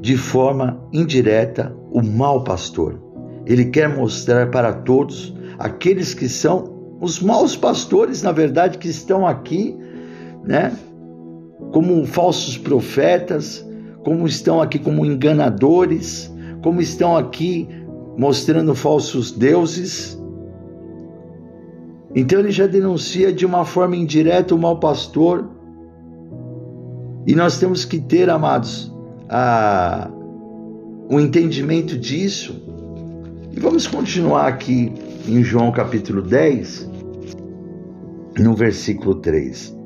de 0.00 0.16
forma 0.16 0.80
indireta 0.92 1.76
o 1.90 2.00
mau 2.00 2.44
pastor. 2.44 3.00
Ele 3.44 3.64
quer 3.66 3.88
mostrar 3.88 4.50
para 4.52 4.72
todos 4.72 5.34
aqueles 5.58 6.14
que 6.14 6.28
são 6.28 6.75
os 7.00 7.20
maus 7.20 7.56
pastores, 7.56 8.22
na 8.22 8.32
verdade, 8.32 8.78
que 8.78 8.88
estão 8.88 9.26
aqui, 9.26 9.76
né, 10.44 10.72
como 11.72 12.04
falsos 12.06 12.56
profetas, 12.56 13.66
como 14.04 14.26
estão 14.26 14.62
aqui 14.62 14.78
como 14.78 15.04
enganadores, 15.04 16.32
como 16.62 16.80
estão 16.80 17.16
aqui 17.16 17.68
mostrando 18.16 18.74
falsos 18.74 19.30
deuses. 19.32 20.18
Então 22.14 22.38
ele 22.38 22.50
já 22.50 22.66
denuncia 22.66 23.32
de 23.32 23.44
uma 23.44 23.64
forma 23.64 23.96
indireta 23.96 24.54
o 24.54 24.58
mau 24.58 24.78
pastor 24.78 25.50
e 27.26 27.34
nós 27.34 27.58
temos 27.58 27.84
que 27.84 27.98
ter, 27.98 28.30
amados, 28.30 28.90
o 31.10 31.20
entendimento 31.20 31.98
disso. 31.98 32.62
E 33.52 33.58
vamos 33.58 33.86
continuar 33.86 34.46
aqui 34.46 34.92
em 35.26 35.42
João 35.42 35.72
capítulo 35.72 36.22
10, 36.22 36.90
no 38.38 38.54
versículo 38.54 39.16
3. 39.16 39.76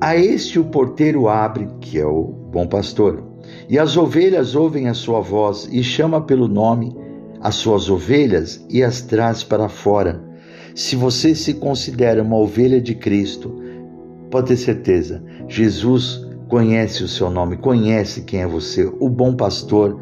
A 0.00 0.16
este 0.16 0.58
o 0.58 0.64
porteiro 0.64 1.28
abre, 1.28 1.68
que 1.80 1.98
é 1.98 2.06
o 2.06 2.24
bom 2.24 2.66
pastor, 2.66 3.22
e 3.68 3.78
as 3.78 3.96
ovelhas 3.96 4.54
ouvem 4.54 4.88
a 4.88 4.94
sua 4.94 5.20
voz 5.20 5.68
e 5.70 5.82
chama 5.82 6.20
pelo 6.20 6.48
nome 6.48 6.94
as 7.40 7.54
suas 7.56 7.88
ovelhas 7.88 8.64
e 8.68 8.82
as 8.82 9.02
traz 9.02 9.42
para 9.42 9.68
fora. 9.68 10.22
Se 10.74 10.96
você 10.96 11.34
se 11.34 11.54
considera 11.54 12.22
uma 12.22 12.36
ovelha 12.36 12.80
de 12.80 12.94
Cristo, 12.94 13.66
Pode 14.30 14.48
ter 14.48 14.56
certeza, 14.56 15.22
Jesus 15.48 16.26
conhece 16.48 17.04
o 17.04 17.08
seu 17.08 17.30
nome, 17.30 17.56
conhece 17.56 18.22
quem 18.22 18.42
é 18.42 18.46
você. 18.46 18.84
O 18.98 19.08
bom 19.08 19.34
pastor, 19.34 20.00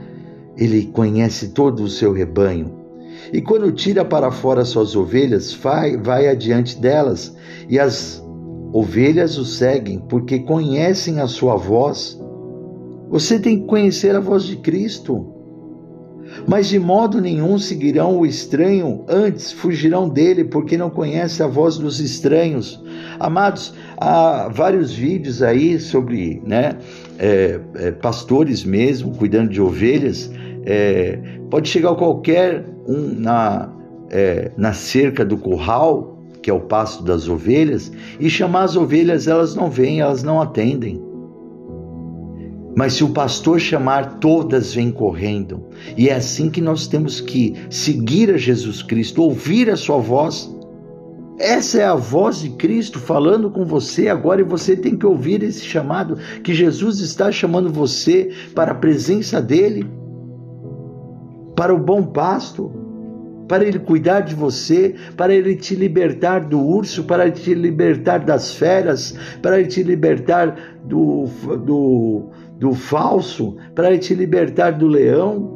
ele 0.56 0.86
conhece 0.86 1.48
todo 1.48 1.82
o 1.82 1.88
seu 1.88 2.12
rebanho. 2.12 2.84
E 3.32 3.40
quando 3.40 3.72
tira 3.72 4.04
para 4.04 4.30
fora 4.30 4.64
suas 4.64 4.94
ovelhas, 4.94 5.52
vai, 5.52 5.96
vai 5.96 6.28
adiante 6.28 6.78
delas, 6.78 7.34
e 7.68 7.78
as 7.78 8.22
ovelhas 8.72 9.38
o 9.38 9.44
seguem, 9.44 9.98
porque 9.98 10.40
conhecem 10.40 11.20
a 11.20 11.26
sua 11.26 11.56
voz. 11.56 12.20
Você 13.08 13.38
tem 13.38 13.60
que 13.60 13.66
conhecer 13.66 14.14
a 14.14 14.20
voz 14.20 14.44
de 14.44 14.56
Cristo 14.56 15.34
mas 16.46 16.68
de 16.68 16.78
modo 16.78 17.20
nenhum 17.20 17.58
seguirão 17.58 18.18
o 18.18 18.26
estranho, 18.26 19.04
antes 19.08 19.52
fugirão 19.52 20.08
dele, 20.08 20.44
porque 20.44 20.76
não 20.76 20.90
conhece 20.90 21.42
a 21.42 21.46
voz 21.46 21.76
dos 21.76 22.00
estranhos. 22.00 22.82
Amados, 23.18 23.74
há 23.96 24.48
vários 24.48 24.92
vídeos 24.92 25.42
aí 25.42 25.78
sobre 25.78 26.42
né, 26.44 26.76
é, 27.18 27.60
é, 27.76 27.90
pastores 27.92 28.64
mesmo, 28.64 29.12
cuidando 29.12 29.50
de 29.50 29.60
ovelhas. 29.60 30.30
É, 30.64 31.18
pode 31.50 31.68
chegar 31.68 31.94
qualquer 31.94 32.64
um 32.86 33.20
na, 33.20 33.70
é, 34.10 34.50
na 34.56 34.72
cerca 34.72 35.24
do 35.24 35.36
curral 35.36 36.14
que 36.44 36.50
é 36.50 36.52
o 36.52 36.60
pasto 36.60 37.02
das 37.02 37.26
ovelhas, 37.26 37.90
e 38.20 38.28
chamar 38.28 38.64
as 38.64 38.76
ovelhas, 38.76 39.26
elas 39.26 39.54
não 39.54 39.70
vêm, 39.70 40.00
elas 40.00 40.22
não 40.22 40.42
atendem. 40.42 41.02
Mas 42.76 42.92
se 42.92 43.02
o 43.02 43.08
pastor 43.08 43.58
chamar, 43.58 44.18
todas 44.18 44.74
vêm 44.74 44.90
correndo. 44.90 45.64
E 45.96 46.10
é 46.10 46.14
assim 46.14 46.50
que 46.50 46.60
nós 46.60 46.86
temos 46.86 47.18
que 47.18 47.54
seguir 47.70 48.30
a 48.30 48.36
Jesus 48.36 48.82
Cristo, 48.82 49.22
ouvir 49.22 49.70
a 49.70 49.76
sua 49.76 49.96
voz. 49.96 50.54
Essa 51.38 51.80
é 51.80 51.84
a 51.84 51.94
voz 51.94 52.40
de 52.40 52.50
Cristo 52.50 52.98
falando 52.98 53.50
com 53.50 53.64
você 53.64 54.08
agora 54.08 54.42
e 54.42 54.44
você 54.44 54.76
tem 54.76 54.98
que 54.98 55.06
ouvir 55.06 55.42
esse 55.42 55.64
chamado 55.64 56.18
que 56.42 56.52
Jesus 56.52 57.00
está 57.00 57.32
chamando 57.32 57.72
você 57.72 58.30
para 58.54 58.72
a 58.72 58.74
presença 58.74 59.40
dele, 59.40 59.86
para 61.64 61.72
o 61.72 61.78
bom 61.78 62.02
pasto, 62.02 62.70
para 63.48 63.64
ele 63.64 63.78
cuidar 63.78 64.20
de 64.20 64.34
você, 64.34 64.94
para 65.16 65.32
ele 65.32 65.56
te 65.56 65.74
libertar 65.74 66.40
do 66.40 66.60
urso, 66.60 67.04
para 67.04 67.30
te 67.30 67.54
libertar 67.54 68.18
das 68.18 68.52
feras, 68.52 69.16
para 69.40 69.58
ele 69.58 69.68
te 69.68 69.82
libertar 69.82 70.54
do, 70.84 71.24
do, 71.64 72.28
do 72.58 72.74
falso, 72.74 73.56
para 73.74 73.88
ele 73.88 73.98
te 73.98 74.14
libertar 74.14 74.72
do 74.72 74.86
leão, 74.86 75.54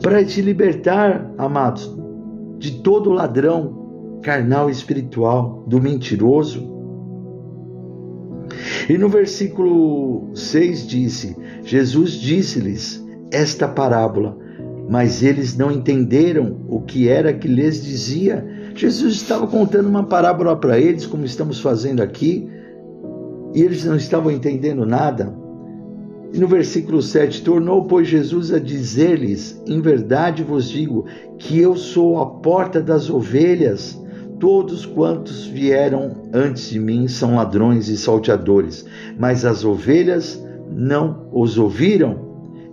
para 0.00 0.24
te 0.24 0.40
libertar, 0.40 1.28
amados, 1.36 1.92
de 2.58 2.80
todo 2.82 3.10
ladrão 3.10 4.20
carnal 4.22 4.68
e 4.68 4.72
espiritual, 4.72 5.64
do 5.66 5.82
mentiroso. 5.82 6.64
E 8.88 8.96
no 8.96 9.08
versículo 9.08 10.30
6 10.32 10.86
disse: 10.86 11.36
Jesus 11.64 12.12
disse-lhes 12.12 13.04
esta 13.30 13.66
parábola, 13.66 14.36
mas 14.88 15.22
eles 15.22 15.56
não 15.56 15.70
entenderam 15.70 16.56
o 16.68 16.80
que 16.80 17.08
era 17.08 17.32
que 17.32 17.48
lhes 17.48 17.82
dizia. 17.82 18.46
Jesus 18.74 19.14
estava 19.14 19.46
contando 19.46 19.88
uma 19.88 20.04
parábola 20.04 20.56
para 20.56 20.78
eles, 20.78 21.06
como 21.06 21.24
estamos 21.24 21.60
fazendo 21.60 22.02
aqui, 22.02 22.48
e 23.54 23.62
eles 23.62 23.84
não 23.84 23.96
estavam 23.96 24.30
entendendo 24.30 24.84
nada. 24.84 25.34
E 26.32 26.38
no 26.38 26.46
versículo 26.46 27.00
7, 27.00 27.42
tornou, 27.42 27.84
pois, 27.84 28.08
Jesus 28.08 28.52
a 28.52 28.58
dizer-lhes: 28.58 29.60
Em 29.66 29.80
verdade 29.80 30.42
vos 30.42 30.68
digo 30.68 31.06
que 31.38 31.58
eu 31.58 31.76
sou 31.76 32.20
a 32.20 32.26
porta 32.26 32.80
das 32.80 33.08
ovelhas. 33.08 34.00
Todos 34.38 34.84
quantos 34.84 35.46
vieram 35.46 36.28
antes 36.34 36.68
de 36.68 36.78
mim 36.78 37.08
são 37.08 37.36
ladrões 37.36 37.88
e 37.88 37.96
salteadores, 37.96 38.84
mas 39.18 39.46
as 39.46 39.64
ovelhas 39.64 40.44
não 40.70 41.26
os 41.32 41.56
ouviram. 41.56 42.25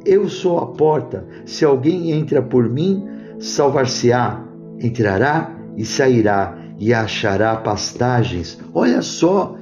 Eu 0.06 0.28
sou 0.30 0.60
a 0.60 0.68
porta. 0.68 1.26
Se 1.46 1.64
alguém 1.64 2.12
entra 2.12 2.42
por 2.42 2.70
mim, 2.70 3.06
salvar-se-á, 3.40 4.44
entrará 4.80 5.56
e 5.78 5.86
sairá 5.86 6.58
e 6.78 6.94
achará 6.94 7.56
pastagens. 7.56 8.60
Olha 8.74 9.02
só, 9.02 9.56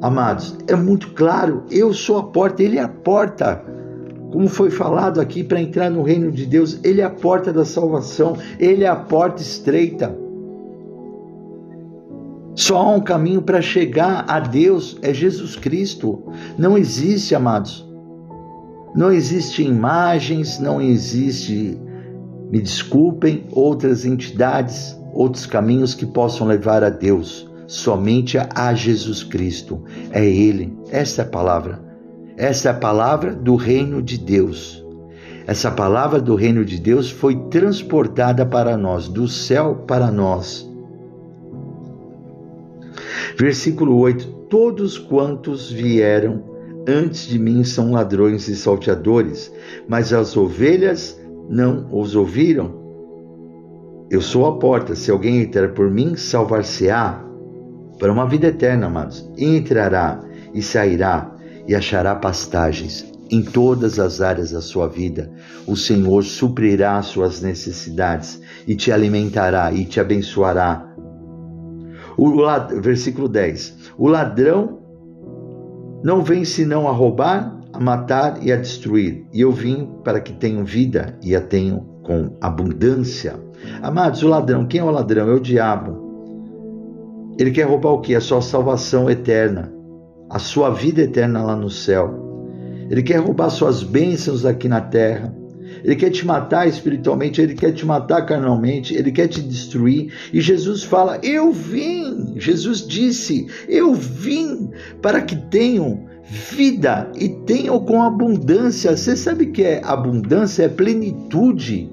Amados, 0.00 0.56
é 0.68 0.76
muito 0.76 1.10
claro, 1.10 1.64
eu 1.70 1.92
sou 1.92 2.18
a 2.18 2.22
porta, 2.22 2.62
ele 2.62 2.78
é 2.78 2.82
a 2.82 2.88
porta. 2.88 3.64
Como 4.30 4.46
foi 4.46 4.70
falado 4.70 5.20
aqui, 5.20 5.42
para 5.42 5.60
entrar 5.60 5.90
no 5.90 6.02
reino 6.02 6.30
de 6.30 6.46
Deus, 6.46 6.78
ele 6.84 7.00
é 7.00 7.04
a 7.04 7.10
porta 7.10 7.52
da 7.52 7.64
salvação, 7.64 8.36
ele 8.60 8.84
é 8.84 8.88
a 8.88 8.94
porta 8.94 9.42
estreita. 9.42 10.16
Só 12.54 12.76
há 12.76 12.90
um 12.90 13.00
caminho 13.00 13.42
para 13.42 13.60
chegar 13.60 14.24
a 14.28 14.38
Deus, 14.38 14.98
é 15.02 15.12
Jesus 15.12 15.56
Cristo. 15.56 16.22
Não 16.56 16.78
existe, 16.78 17.34
amados. 17.34 17.87
Não 18.98 19.12
existe 19.12 19.62
imagens, 19.62 20.58
não 20.58 20.82
existe, 20.82 21.80
me 22.50 22.60
desculpem, 22.60 23.46
outras 23.52 24.04
entidades, 24.04 24.98
outros 25.12 25.46
caminhos 25.46 25.94
que 25.94 26.04
possam 26.04 26.48
levar 26.48 26.82
a 26.82 26.90
Deus 26.90 27.48
somente 27.68 28.36
a 28.36 28.74
Jesus 28.74 29.22
Cristo. 29.22 29.84
É 30.10 30.26
Ele. 30.26 30.76
Essa 30.90 31.22
é 31.22 31.24
a 31.24 31.28
palavra. 31.28 31.80
Essa 32.36 32.70
é 32.70 32.72
a 32.72 32.74
palavra 32.74 33.32
do 33.32 33.54
reino 33.54 34.02
de 34.02 34.18
Deus. 34.18 34.84
Essa 35.46 35.70
palavra 35.70 36.20
do 36.20 36.34
reino 36.34 36.64
de 36.64 36.80
Deus 36.80 37.08
foi 37.08 37.36
transportada 37.50 38.44
para 38.44 38.76
nós, 38.76 39.06
do 39.06 39.28
céu 39.28 39.76
para 39.86 40.10
nós. 40.10 40.68
Versículo 43.38 43.96
8: 43.96 44.26
Todos 44.50 44.98
quantos 44.98 45.70
vieram 45.70 46.47
antes 46.88 47.26
de 47.26 47.38
mim 47.38 47.62
são 47.64 47.92
ladrões 47.92 48.48
e 48.48 48.56
salteadores, 48.56 49.52
mas 49.86 50.12
as 50.12 50.34
ovelhas 50.36 51.20
não 51.50 51.86
os 51.92 52.16
ouviram. 52.16 52.78
Eu 54.10 54.22
sou 54.22 54.46
a 54.46 54.58
porta, 54.58 54.96
se 54.96 55.10
alguém 55.10 55.42
entrar 55.42 55.68
por 55.74 55.90
mim, 55.90 56.16
salvar-se-á 56.16 57.22
para 57.98 58.10
uma 58.10 58.26
vida 58.26 58.46
eterna, 58.46 58.86
amados. 58.86 59.28
Entrará 59.36 60.18
e 60.54 60.62
sairá 60.62 61.30
e 61.66 61.74
achará 61.74 62.14
pastagens 62.14 63.06
em 63.30 63.42
todas 63.42 63.98
as 63.98 64.22
áreas 64.22 64.52
da 64.52 64.62
sua 64.62 64.88
vida. 64.88 65.30
O 65.66 65.76
Senhor 65.76 66.24
suprirá 66.24 67.02
suas 67.02 67.42
necessidades 67.42 68.40
e 68.66 68.74
te 68.74 68.90
alimentará 68.90 69.70
e 69.72 69.84
te 69.84 70.00
abençoará. 70.00 70.88
O 72.16 72.32
versículo 72.80 73.28
10: 73.28 73.92
O 73.98 74.08
ladrão 74.08 74.87
não 76.02 76.22
vem 76.22 76.44
senão 76.44 76.88
a 76.88 76.92
roubar, 76.92 77.58
a 77.72 77.80
matar 77.80 78.38
e 78.42 78.52
a 78.52 78.56
destruir. 78.56 79.26
E 79.32 79.40
eu 79.40 79.52
vim 79.52 79.88
para 80.04 80.20
que 80.20 80.32
tenham 80.32 80.64
vida 80.64 81.18
e 81.22 81.34
a 81.34 81.40
tenham 81.40 81.80
com 82.02 82.36
abundância. 82.40 83.34
Amados, 83.82 84.22
o 84.22 84.28
ladrão, 84.28 84.66
quem 84.66 84.80
é 84.80 84.84
o 84.84 84.90
ladrão? 84.90 85.28
É 85.28 85.34
o 85.34 85.40
diabo. 85.40 86.08
Ele 87.38 87.50
quer 87.50 87.64
roubar 87.64 87.90
o 87.90 88.00
que? 88.00 88.14
A 88.14 88.20
sua 88.20 88.40
salvação 88.40 89.08
eterna, 89.10 89.72
a 90.30 90.38
sua 90.38 90.70
vida 90.70 91.02
eterna 91.02 91.42
lá 91.42 91.54
no 91.54 91.70
céu. 91.70 92.26
Ele 92.90 93.02
quer 93.02 93.18
roubar 93.18 93.50
suas 93.50 93.82
bênçãos 93.82 94.44
aqui 94.44 94.68
na 94.68 94.80
terra. 94.80 95.34
Ele 95.84 95.96
quer 95.96 96.10
te 96.10 96.26
matar 96.26 96.68
espiritualmente, 96.68 97.40
ele 97.40 97.54
quer 97.54 97.72
te 97.72 97.84
matar 97.86 98.22
carnalmente, 98.26 98.94
ele 98.94 99.12
quer 99.12 99.28
te 99.28 99.40
destruir. 99.40 100.12
E 100.32 100.40
Jesus 100.40 100.82
fala: 100.82 101.18
Eu 101.22 101.52
vim. 101.52 102.34
Jesus 102.36 102.86
disse: 102.86 103.46
Eu 103.68 103.94
vim 103.94 104.70
para 105.00 105.20
que 105.20 105.36
tenham 105.36 106.06
vida 106.24 107.10
e 107.16 107.28
tenham 107.28 107.78
com 107.80 108.02
abundância. 108.02 108.96
Você 108.96 109.16
sabe 109.16 109.46
que 109.46 109.62
é 109.62 109.80
abundância? 109.84 110.64
É 110.64 110.68
plenitude. 110.68 111.90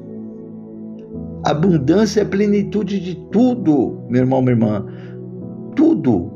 Abundância 1.43 2.21
é 2.21 2.25
plenitude 2.25 2.99
de 2.99 3.15
tudo, 3.31 4.03
meu 4.09 4.21
irmão, 4.21 4.41
minha 4.41 4.53
irmã 4.53 4.85
tudo. 5.75 6.31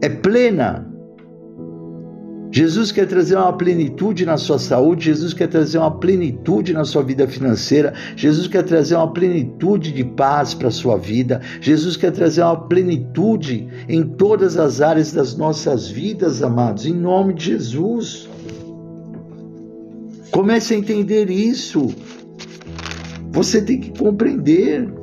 É 0.00 0.08
plena. 0.08 0.90
Jesus 2.54 2.92
quer 2.92 3.08
trazer 3.08 3.34
uma 3.34 3.52
plenitude 3.52 4.24
na 4.24 4.36
sua 4.36 4.60
saúde, 4.60 5.06
Jesus 5.06 5.34
quer 5.34 5.48
trazer 5.48 5.76
uma 5.76 5.90
plenitude 5.90 6.72
na 6.72 6.84
sua 6.84 7.02
vida 7.02 7.26
financeira, 7.26 7.92
Jesus 8.14 8.46
quer 8.46 8.62
trazer 8.62 8.94
uma 8.94 9.12
plenitude 9.12 9.90
de 9.90 10.04
paz 10.04 10.54
para 10.54 10.68
a 10.68 10.70
sua 10.70 10.96
vida, 10.96 11.40
Jesus 11.60 11.96
quer 11.96 12.12
trazer 12.12 12.42
uma 12.42 12.56
plenitude 12.56 13.66
em 13.88 14.04
todas 14.04 14.56
as 14.56 14.80
áreas 14.80 15.10
das 15.10 15.36
nossas 15.36 15.88
vidas, 15.88 16.44
amados, 16.44 16.86
em 16.86 16.94
nome 16.94 17.34
de 17.34 17.46
Jesus. 17.46 18.28
Comece 20.30 20.74
a 20.74 20.78
entender 20.78 21.30
isso. 21.30 21.92
Você 23.32 23.62
tem 23.62 23.80
que 23.80 23.98
compreender. 23.98 24.93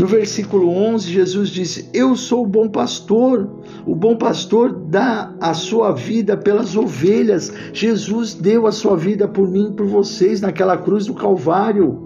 No 0.00 0.06
versículo 0.06 0.70
11, 0.70 1.12
Jesus 1.12 1.50
disse: 1.50 1.90
Eu 1.92 2.16
sou 2.16 2.44
o 2.44 2.48
bom 2.48 2.70
pastor. 2.70 3.50
O 3.86 3.94
bom 3.94 4.16
pastor 4.16 4.72
dá 4.72 5.34
a 5.38 5.52
sua 5.52 5.92
vida 5.92 6.38
pelas 6.38 6.74
ovelhas. 6.74 7.52
Jesus 7.74 8.32
deu 8.32 8.66
a 8.66 8.72
sua 8.72 8.96
vida 8.96 9.28
por 9.28 9.46
mim 9.46 9.68
e 9.68 9.72
por 9.74 9.84
vocês 9.84 10.40
naquela 10.40 10.78
cruz 10.78 11.04
do 11.04 11.12
Calvário. 11.12 12.00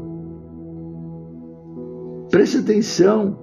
Preste 2.32 2.58
atenção. 2.58 3.38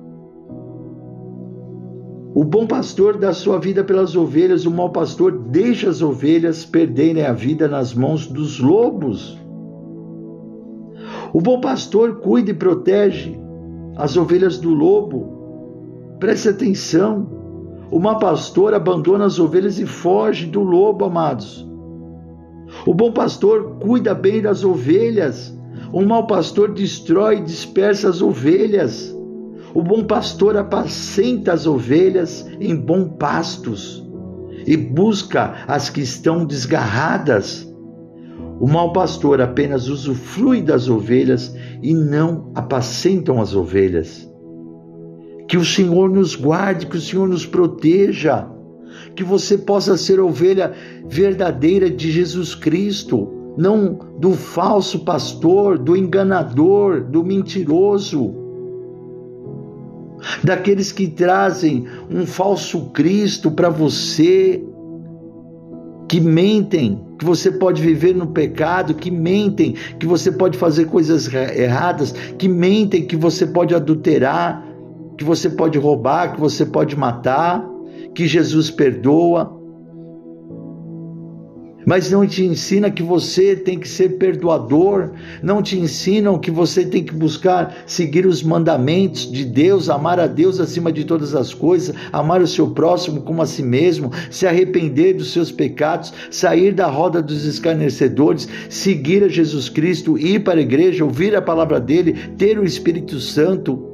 O 2.36 2.44
bom 2.44 2.68
pastor 2.68 3.18
dá 3.18 3.32
sua 3.32 3.58
vida 3.58 3.86
pelas 3.86 4.18
ovelhas, 4.18 4.66
o 4.66 4.72
mau 4.72 4.90
pastor 4.90 5.32
deixa 5.32 5.90
as 5.90 6.02
ovelhas 6.02 6.66
perderem 6.66 7.26
a 7.26 7.32
vida 7.32 7.70
nas 7.70 7.94
mãos 7.94 8.28
dos 8.28 8.60
lobos. 8.60 9.40
O 11.32 11.40
bom 11.40 11.62
pastor 11.62 12.20
cuida 12.20 12.52
e 12.52 12.54
protege 12.54 13.41
as 13.96 14.18
ovelhas 14.18 14.58
do 14.58 14.70
lobo. 14.70 16.18
Preste 16.20 16.50
atenção. 16.50 17.28
O 17.92 18.00
mau 18.00 18.20
pastor 18.20 18.74
abandona 18.74 19.26
as 19.26 19.40
ovelhas 19.40 19.78
e 19.80 19.86
foge 19.86 20.46
do 20.46 20.62
lobo, 20.62 21.06
amados. 21.06 21.68
O 22.86 22.94
bom 22.94 23.12
pastor 23.12 23.78
cuida 23.80 24.14
bem 24.14 24.42
das 24.42 24.64
ovelhas. 24.64 25.54
O 25.92 26.02
mau 26.02 26.26
pastor 26.26 26.74
destrói 26.74 27.38
e 27.38 27.44
dispersa 27.44 28.10
as 28.10 28.22
ovelhas. 28.22 29.14
O 29.74 29.82
bom 29.82 30.04
pastor 30.04 30.58
apacenta 30.58 31.54
as 31.54 31.66
ovelhas 31.66 32.46
em 32.60 32.76
bons 32.76 33.10
pastos 33.18 34.06
e 34.66 34.76
busca 34.78 35.56
as 35.68 35.90
que 35.90 36.02
estão 36.02 36.46
desgarradas. 36.46 37.71
O 38.62 38.68
mau 38.68 38.94
pastor 38.94 39.42
apenas 39.42 39.88
usufrui 39.88 40.62
das 40.62 40.88
ovelhas 40.88 41.52
e 41.82 41.96
não 41.96 42.52
apacentam 42.54 43.42
as 43.42 43.56
ovelhas. 43.56 44.32
Que 45.48 45.58
o 45.58 45.66
Senhor 45.66 46.08
nos 46.08 46.36
guarde, 46.36 46.86
que 46.86 46.96
o 46.96 47.02
Senhor 47.02 47.28
nos 47.28 47.44
proteja, 47.44 48.48
que 49.16 49.24
você 49.24 49.58
possa 49.58 49.98
ser 49.98 50.20
ovelha 50.20 50.74
verdadeira 51.08 51.90
de 51.90 52.12
Jesus 52.12 52.54
Cristo, 52.54 53.28
não 53.58 53.98
do 54.20 54.34
falso 54.34 55.00
pastor, 55.00 55.80
do 55.80 55.98
enganador, 55.98 57.02
do 57.02 57.24
mentiroso, 57.24 58.32
daqueles 60.44 60.92
que 60.92 61.08
trazem 61.08 61.88
um 62.12 62.28
falso 62.28 62.92
Cristo 62.92 63.50
para 63.50 63.70
você, 63.70 64.64
que 66.12 66.20
mentem 66.20 67.02
que 67.18 67.24
você 67.24 67.50
pode 67.50 67.82
viver 67.82 68.14
no 68.14 68.28
pecado, 68.28 68.94
que 68.94 69.10
mentem 69.10 69.76
que 69.98 70.06
você 70.06 70.30
pode 70.30 70.58
fazer 70.58 70.88
coisas 70.88 71.34
erradas, 71.34 72.12
que 72.38 72.50
mentem 72.50 73.06
que 73.06 73.16
você 73.16 73.48
pode 73.48 73.74
adulterar, 73.74 74.62
que 75.18 75.24
você 75.24 75.50
pode 75.50 75.80
roubar, 75.80 76.34
que 76.34 76.40
você 76.42 76.66
pode 76.66 76.98
matar, 76.98 77.66
que 78.14 78.28
Jesus 78.28 78.70
perdoa 78.70 79.58
mas 81.86 82.12
não 82.12 82.26
te 82.26 82.44
ensina 82.44 82.92
que 82.92 83.04
você 83.04 83.56
tem 83.56 83.80
que 83.80 83.88
ser 83.88 84.18
perdoador, 84.18 85.12
não 85.42 85.62
te 85.62 85.80
ensinam 85.80 86.40
que 86.40 86.52
você 86.52 86.86
tem 86.86 87.04
que 87.04 87.14
buscar 87.14 87.84
seguir 87.86 88.26
os 88.26 88.44
mandamentos 88.44 89.32
de 89.32 89.46
Deus, 89.46 89.90
amar 89.90 90.20
a 90.20 90.28
Deus 90.28 90.60
acima 90.60 90.92
de 90.92 91.04
todas 91.04 91.36
as 91.36 91.54
coisas, 91.54 91.96
amar 92.12 92.42
o 92.42 92.48
seu 92.48 92.72
próximo 92.72 93.22
como 93.22 93.42
a 93.42 93.46
si 93.46 93.64
mesmo, 93.64 94.12
se 94.30 94.46
arrepender 94.46 95.14
dos 95.14 95.32
seus 95.32 95.52
pecados, 95.52 96.14
sair 96.30 96.74
da 96.74 96.88
roda 96.88 97.22
dos 97.22 97.46
escarnecedores, 97.46 98.48
seguir 98.70 99.24
a 99.24 99.28
Jesus 99.28 99.70
Cristo, 99.70 100.18
ir 100.18 100.44
para 100.44 100.60
a 100.60 100.64
igreja, 100.64 101.04
ouvir 101.04 101.36
a 101.36 101.42
palavra 101.42 101.80
dele, 101.80 102.14
ter 102.38 102.60
o 102.60 102.66
Espírito 102.66 103.20
Santo. 103.20 103.88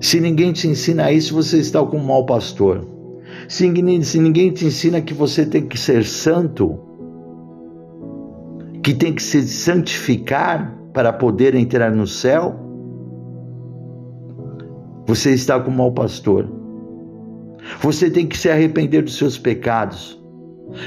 Se 0.00 0.18
ninguém 0.18 0.52
te 0.52 0.66
ensina 0.66 1.12
isso, 1.12 1.34
você 1.34 1.58
está 1.58 1.84
com 1.84 1.98
um 1.98 2.04
mau 2.04 2.24
pastor. 2.24 2.99
Se 3.50 3.68
ninguém 3.68 4.52
te 4.52 4.64
ensina 4.64 5.00
que 5.00 5.12
você 5.12 5.44
tem 5.44 5.66
que 5.66 5.76
ser 5.76 6.04
santo, 6.04 6.78
que 8.80 8.94
tem 8.94 9.12
que 9.12 9.20
se 9.20 9.42
santificar 9.42 10.72
para 10.92 11.12
poder 11.12 11.56
entrar 11.56 11.90
no 11.90 12.06
céu, 12.06 12.54
você 15.04 15.32
está 15.32 15.58
com 15.58 15.68
o 15.68 15.74
mau 15.74 15.90
pastor. 15.90 16.48
Você 17.80 18.08
tem 18.08 18.24
que 18.24 18.38
se 18.38 18.48
arrepender 18.48 19.02
dos 19.02 19.16
seus 19.16 19.36
pecados. 19.36 20.22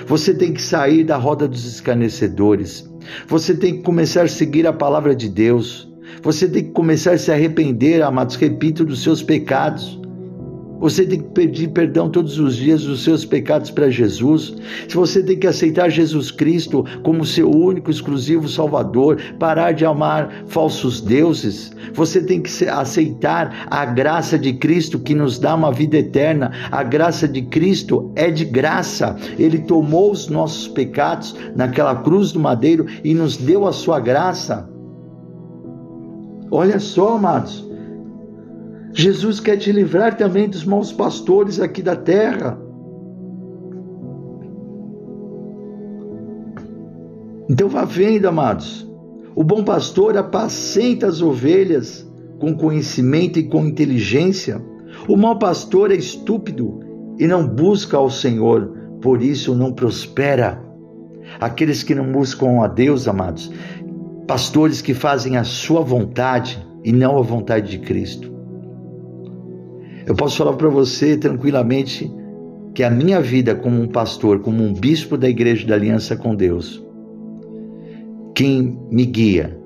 Você 0.07 0.33
tem 0.33 0.53
que 0.53 0.61
sair 0.61 1.03
da 1.03 1.17
roda 1.17 1.49
dos 1.49 1.65
escarnecedores. 1.65 2.89
Você 3.27 3.53
tem 3.55 3.75
que 3.75 3.83
começar 3.83 4.21
a 4.21 4.29
seguir 4.29 4.65
a 4.65 4.71
palavra 4.71 5.13
de 5.13 5.27
Deus. 5.27 5.93
Você 6.21 6.47
tem 6.47 6.63
que 6.63 6.71
começar 6.71 7.11
a 7.11 7.17
se 7.17 7.29
arrepender, 7.29 8.01
amados, 8.01 8.37
repito, 8.37 8.85
dos 8.85 9.03
seus 9.03 9.21
pecados. 9.21 10.01
Você 10.83 11.05
tem 11.05 11.19
que 11.19 11.29
pedir 11.29 11.69
perdão 11.69 12.09
todos 12.09 12.37
os 12.39 12.57
dias 12.57 12.83
dos 12.83 13.05
seus 13.05 13.23
pecados 13.23 13.71
para 13.71 13.89
Jesus. 13.89 14.53
Se 14.85 14.93
você 14.93 15.23
tem 15.23 15.39
que 15.39 15.47
aceitar 15.47 15.89
Jesus 15.89 16.29
Cristo 16.29 16.83
como 17.03 17.25
seu 17.25 17.49
único, 17.49 17.89
exclusivo 17.89 18.49
Salvador, 18.49 19.17
parar 19.39 19.71
de 19.71 19.85
amar 19.85 20.43
falsos 20.47 20.99
deuses. 20.99 21.71
Você 21.93 22.21
tem 22.21 22.41
que 22.41 22.65
aceitar 22.65 23.65
a 23.71 23.85
graça 23.85 24.37
de 24.37 24.51
Cristo 24.51 24.99
que 24.99 25.15
nos 25.15 25.39
dá 25.39 25.55
uma 25.55 25.71
vida 25.71 25.99
eterna. 25.99 26.51
A 26.69 26.83
graça 26.83 27.29
de 27.29 27.43
Cristo 27.43 28.11
é 28.13 28.29
de 28.29 28.43
graça. 28.43 29.15
Ele 29.39 29.59
tomou 29.59 30.11
os 30.11 30.27
nossos 30.27 30.67
pecados 30.67 31.33
naquela 31.55 31.95
cruz 31.95 32.33
do 32.33 32.41
madeiro 32.41 32.87
e 33.05 33.13
nos 33.13 33.37
deu 33.37 33.65
a 33.65 33.71
sua 33.71 34.01
graça. 34.01 34.69
Olha 36.51 36.77
só, 36.77 37.15
amados. 37.15 37.62
Jesus 38.93 39.39
quer 39.39 39.57
te 39.57 39.71
livrar 39.71 40.15
também 40.15 40.47
dos 40.47 40.63
maus 40.63 40.91
pastores 40.91 41.59
aqui 41.59 41.81
da 41.81 41.95
terra. 41.95 42.59
Então 47.49 47.67
vá 47.67 47.85
vendo, 47.85 48.27
amados. 48.27 48.87
O 49.35 49.43
bom 49.43 49.63
pastor 49.63 50.15
apacenta 50.15 51.07
as 51.07 51.21
ovelhas 51.21 52.07
com 52.39 52.55
conhecimento 52.55 53.39
e 53.39 53.43
com 53.43 53.65
inteligência. 53.65 54.63
O 55.07 55.17
mau 55.17 55.39
pastor 55.39 55.91
é 55.91 55.95
estúpido 55.95 56.79
e 57.17 57.27
não 57.27 57.47
busca 57.47 57.97
ao 57.97 58.11
Senhor, 58.11 58.77
por 59.01 59.21
isso 59.21 59.55
não 59.55 59.73
prospera. 59.73 60.63
Aqueles 61.39 61.81
que 61.81 61.95
não 61.95 62.11
buscam 62.11 62.61
a 62.61 62.67
Deus, 62.67 63.07
amados, 63.07 63.51
pastores 64.27 64.81
que 64.81 64.93
fazem 64.93 65.35
a 65.35 65.43
sua 65.43 65.81
vontade 65.81 66.63
e 66.83 66.91
não 66.91 67.17
a 67.17 67.21
vontade 67.21 67.71
de 67.71 67.79
Cristo. 67.79 68.32
Eu 70.05 70.15
posso 70.15 70.37
falar 70.37 70.53
para 70.53 70.67
você 70.67 71.15
tranquilamente 71.15 72.11
que 72.75 72.83
a 72.83 72.89
minha 72.89 73.21
vida 73.21 73.55
como 73.55 73.81
um 73.81 73.87
pastor, 73.87 74.39
como 74.39 74.61
um 74.61 74.73
bispo 74.73 75.17
da 75.17 75.29
Igreja 75.29 75.65
da 75.65 75.75
Aliança 75.75 76.15
com 76.15 76.35
Deus, 76.35 76.83
quem 78.35 78.77
me 78.91 79.05
guia 79.05 79.57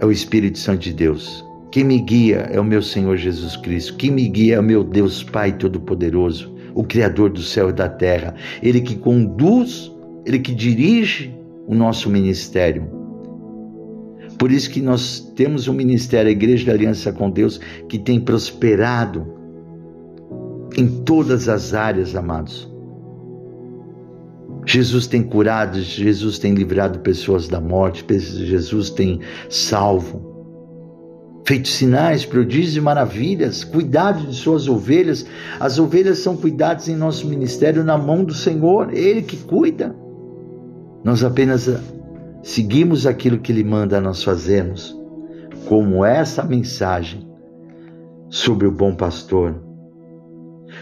é 0.00 0.06
o 0.06 0.10
Espírito 0.10 0.58
Santo 0.58 0.80
de 0.80 0.92
Deus. 0.92 1.44
Quem 1.70 1.84
me 1.84 2.00
guia 2.00 2.48
é 2.50 2.58
o 2.58 2.64
meu 2.64 2.82
Senhor 2.82 3.16
Jesus 3.16 3.56
Cristo. 3.56 3.96
Quem 3.96 4.10
me 4.10 4.26
guia 4.28 4.56
é 4.56 4.60
o 4.60 4.62
meu 4.62 4.82
Deus 4.82 5.22
Pai 5.22 5.52
Todo-Poderoso, 5.52 6.54
o 6.74 6.82
Criador 6.82 7.30
do 7.30 7.42
céu 7.42 7.70
e 7.70 7.72
da 7.72 7.88
terra. 7.88 8.34
Ele 8.62 8.80
que 8.80 8.96
conduz, 8.96 9.92
ele 10.24 10.38
que 10.38 10.54
dirige 10.54 11.32
o 11.66 11.74
nosso 11.74 12.10
ministério. 12.10 12.88
Por 14.38 14.50
isso 14.50 14.70
que 14.70 14.80
nós 14.80 15.20
temos 15.36 15.68
um 15.68 15.72
ministério, 15.72 16.28
a 16.28 16.32
Igreja 16.32 16.66
da 16.66 16.72
Aliança 16.72 17.12
com 17.12 17.30
Deus, 17.30 17.60
que 17.88 17.98
tem 17.98 18.18
prosperado 18.18 19.35
em 20.76 20.86
todas 21.02 21.48
as 21.48 21.72
áreas, 21.72 22.14
amados. 22.14 22.70
Jesus 24.66 25.06
tem 25.06 25.22
curado, 25.22 25.80
Jesus 25.80 26.38
tem 26.38 26.52
livrado 26.52 26.98
pessoas 26.98 27.48
da 27.48 27.60
morte, 27.60 28.04
Jesus 28.18 28.90
tem 28.90 29.20
salvo, 29.48 30.34
feito 31.46 31.68
sinais, 31.68 32.26
prodígios 32.26 32.76
e 32.76 32.80
maravilhas, 32.80 33.62
cuidado 33.62 34.26
de 34.26 34.34
suas 34.34 34.68
ovelhas. 34.68 35.24
As 35.60 35.78
ovelhas 35.78 36.18
são 36.18 36.36
cuidadas 36.36 36.88
em 36.88 36.96
nosso 36.96 37.28
ministério 37.28 37.84
na 37.84 37.96
mão 37.96 38.24
do 38.24 38.34
Senhor, 38.34 38.92
Ele 38.92 39.22
que 39.22 39.36
cuida. 39.36 39.94
Nós 41.04 41.22
apenas 41.22 41.70
seguimos 42.42 43.06
aquilo 43.06 43.38
que 43.38 43.52
Ele 43.52 43.62
manda 43.62 44.00
nós 44.00 44.24
fazemos, 44.24 44.98
como 45.68 46.04
essa 46.04 46.42
mensagem 46.42 47.24
sobre 48.28 48.66
o 48.66 48.72
bom 48.72 48.92
pastor 48.92 49.65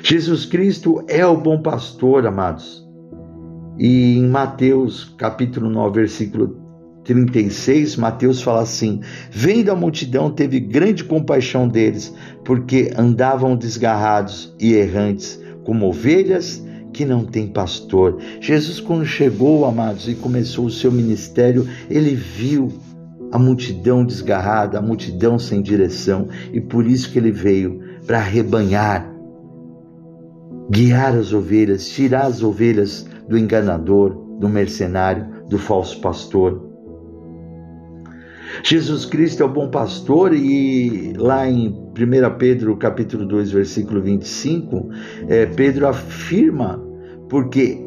Jesus 0.07 0.45
Cristo 0.45 1.03
é 1.09 1.25
o 1.25 1.35
bom 1.35 1.63
pastor, 1.63 2.27
amados. 2.27 2.87
E 3.79 4.19
em 4.19 4.29
Mateus 4.29 5.15
capítulo 5.17 5.71
9, 5.71 6.01
versículo 6.01 6.59
36, 7.05 7.97
Mateus 7.97 8.43
fala 8.43 8.61
assim: 8.61 9.01
Vendo 9.31 9.71
a 9.71 9.75
multidão, 9.75 10.31
teve 10.31 10.61
grande 10.61 11.05
compaixão 11.05 11.67
deles, 11.67 12.15
porque 12.45 12.93
andavam 12.99 13.57
desgarrados 13.57 14.55
e 14.61 14.75
errantes, 14.75 15.41
como 15.65 15.87
ovelhas 15.87 16.63
que 16.93 17.07
não 17.07 17.25
têm 17.25 17.47
pastor. 17.47 18.19
Jesus, 18.43 18.81
quando 18.81 19.07
chegou, 19.07 19.65
amados, 19.65 20.07
e 20.07 20.15
começou 20.15 20.67
o 20.67 20.71
seu 20.71 20.93
ministério, 20.93 21.67
ele 21.89 22.15
viu 22.15 22.69
a 23.33 23.39
multidão 23.39 24.05
desgarrada, 24.05 24.79
a 24.79 24.83
multidão 24.83 25.39
sem 25.39 25.63
direção, 25.63 26.29
e 26.53 26.61
por 26.61 26.87
isso 26.87 27.11
que 27.11 27.19
ele 27.19 27.33
veio 27.33 27.81
para 28.07 28.19
arrebanhar 28.19 29.14
guiar 30.71 31.15
as 31.15 31.33
ovelhas, 31.33 31.89
tirar 31.89 32.27
as 32.27 32.43
ovelhas 32.43 33.07
do 33.29 33.37
enganador, 33.37 34.11
do 34.39 34.49
mercenário, 34.49 35.27
do 35.49 35.59
falso 35.59 36.01
pastor. 36.01 36.75
Jesus 38.63 39.05
Cristo 39.05 39.43
é 39.43 39.47
o 39.47 39.49
bom 39.49 39.69
pastor 39.69 40.33
e 40.33 41.13
lá 41.17 41.49
em 41.49 41.69
1 41.69 42.39
Pedro 42.39 42.77
capítulo 42.77 43.27
2, 43.27 43.51
versículo 43.51 44.01
25, 44.01 44.89
é, 45.29 45.47
Pedro 45.47 45.89
afirma, 45.89 46.83
porque 47.29 47.79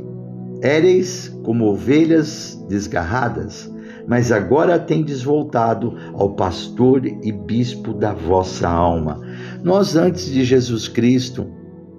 éreis 0.62 1.30
como 1.44 1.66
ovelhas 1.66 2.62
desgarradas, 2.68 3.72
mas 4.08 4.32
agora 4.32 4.78
tendes 4.78 5.22
voltado 5.24 5.96
ao 6.14 6.36
pastor 6.36 7.06
e 7.06 7.32
bispo 7.32 7.94
da 7.94 8.14
vossa 8.14 8.68
alma. 8.68 9.22
Nós 9.64 9.96
antes 9.96 10.30
de 10.30 10.44
Jesus 10.44 10.88
Cristo, 10.88 11.57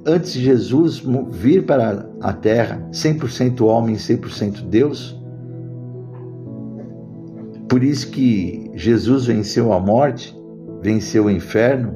antes 0.09 0.33
de 0.33 0.42
Jesus 0.42 1.03
vir 1.31 1.64
para 1.64 2.09
a 2.21 2.33
terra, 2.33 2.88
100% 2.90 3.61
homem, 3.61 3.97
100% 3.97 4.62
Deus. 4.62 5.16
Por 7.68 7.85
isso 7.85 8.11
que 8.11 8.71
Jesus 8.75 9.27
venceu 9.27 9.73
a 9.73 9.79
morte, 9.79 10.35
venceu 10.83 11.27
o 11.27 11.31
inferno, 11.31 11.94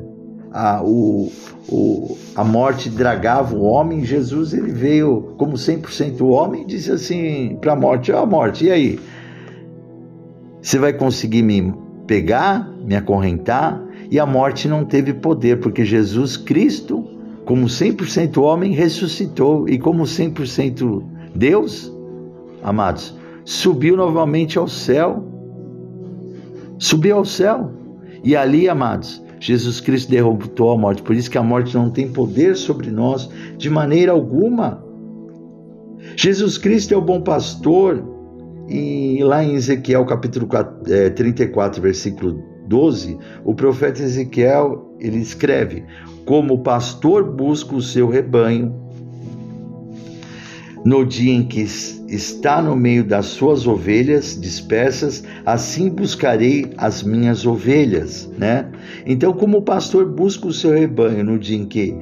a, 0.52 0.82
o, 0.84 1.32
o, 1.68 2.18
a 2.36 2.44
morte 2.44 2.90
dragava 2.90 3.56
o 3.56 3.62
homem, 3.62 4.04
Jesus 4.04 4.52
ele 4.52 4.70
veio 4.70 5.34
como 5.38 5.54
100% 5.54 6.20
homem 6.20 6.62
e 6.62 6.66
disse 6.66 6.92
assim 6.92 7.56
para 7.60 7.72
a 7.72 7.76
morte: 7.76 8.12
Ó, 8.12 8.22
oh, 8.22 8.26
morte, 8.26 8.66
e 8.66 8.70
aí? 8.70 9.00
Você 10.60 10.78
vai 10.78 10.92
conseguir 10.92 11.42
me 11.42 11.74
pegar, 12.06 12.70
me 12.84 12.94
acorrentar? 12.94 13.82
E 14.10 14.20
a 14.20 14.26
morte 14.26 14.68
não 14.68 14.84
teve 14.84 15.14
poder, 15.14 15.58
porque 15.60 15.86
Jesus 15.86 16.36
Cristo, 16.36 17.01
como 17.52 17.66
100% 17.66 18.42
homem, 18.42 18.72
ressuscitou 18.72 19.68
e 19.68 19.78
como 19.78 20.04
100% 20.04 21.04
Deus, 21.34 21.92
amados, 22.62 23.14
subiu 23.44 23.94
novamente 23.94 24.58
ao 24.58 24.66
céu. 24.66 25.22
Subiu 26.78 27.18
ao 27.18 27.26
céu. 27.26 27.70
E 28.24 28.34
ali, 28.34 28.70
amados, 28.70 29.22
Jesus 29.38 29.80
Cristo 29.80 30.10
derrotou 30.10 30.72
a 30.72 30.78
morte. 30.78 31.02
Por 31.02 31.14
isso 31.14 31.30
que 31.30 31.36
a 31.36 31.42
morte 31.42 31.74
não 31.74 31.90
tem 31.90 32.08
poder 32.08 32.56
sobre 32.56 32.90
nós 32.90 33.28
de 33.58 33.68
maneira 33.68 34.12
alguma. 34.12 34.82
Jesus 36.16 36.56
Cristo 36.56 36.94
é 36.94 36.96
o 36.96 37.02
bom 37.02 37.20
pastor. 37.20 38.02
E 38.66 39.18
lá 39.22 39.44
em 39.44 39.56
Ezequiel 39.56 40.06
capítulo 40.06 40.46
4, 40.46 40.90
é, 40.90 41.10
34, 41.10 41.82
versículo 41.82 42.42
12, 42.66 43.18
o 43.44 43.54
profeta 43.54 44.02
Ezequiel 44.02 44.91
ele 45.02 45.18
escreve: 45.18 45.84
Como 46.24 46.54
o 46.54 46.58
pastor 46.58 47.24
busca 47.24 47.74
o 47.74 47.82
seu 47.82 48.08
rebanho 48.08 48.72
no 50.84 51.04
dia 51.04 51.32
em 51.32 51.44
que 51.44 51.62
está 52.08 52.60
no 52.60 52.74
meio 52.74 53.04
das 53.04 53.26
suas 53.26 53.66
ovelhas 53.66 54.38
dispersas, 54.40 55.22
assim 55.46 55.88
buscarei 55.88 56.72
as 56.76 57.02
minhas 57.02 57.46
ovelhas, 57.46 58.28
né? 58.36 58.66
Então, 59.06 59.32
como 59.32 59.58
o 59.58 59.62
pastor 59.62 60.06
busca 60.06 60.46
o 60.46 60.52
seu 60.52 60.72
rebanho 60.72 61.24
no 61.24 61.38
dia 61.38 61.56
em 61.56 61.64
que 61.64 61.94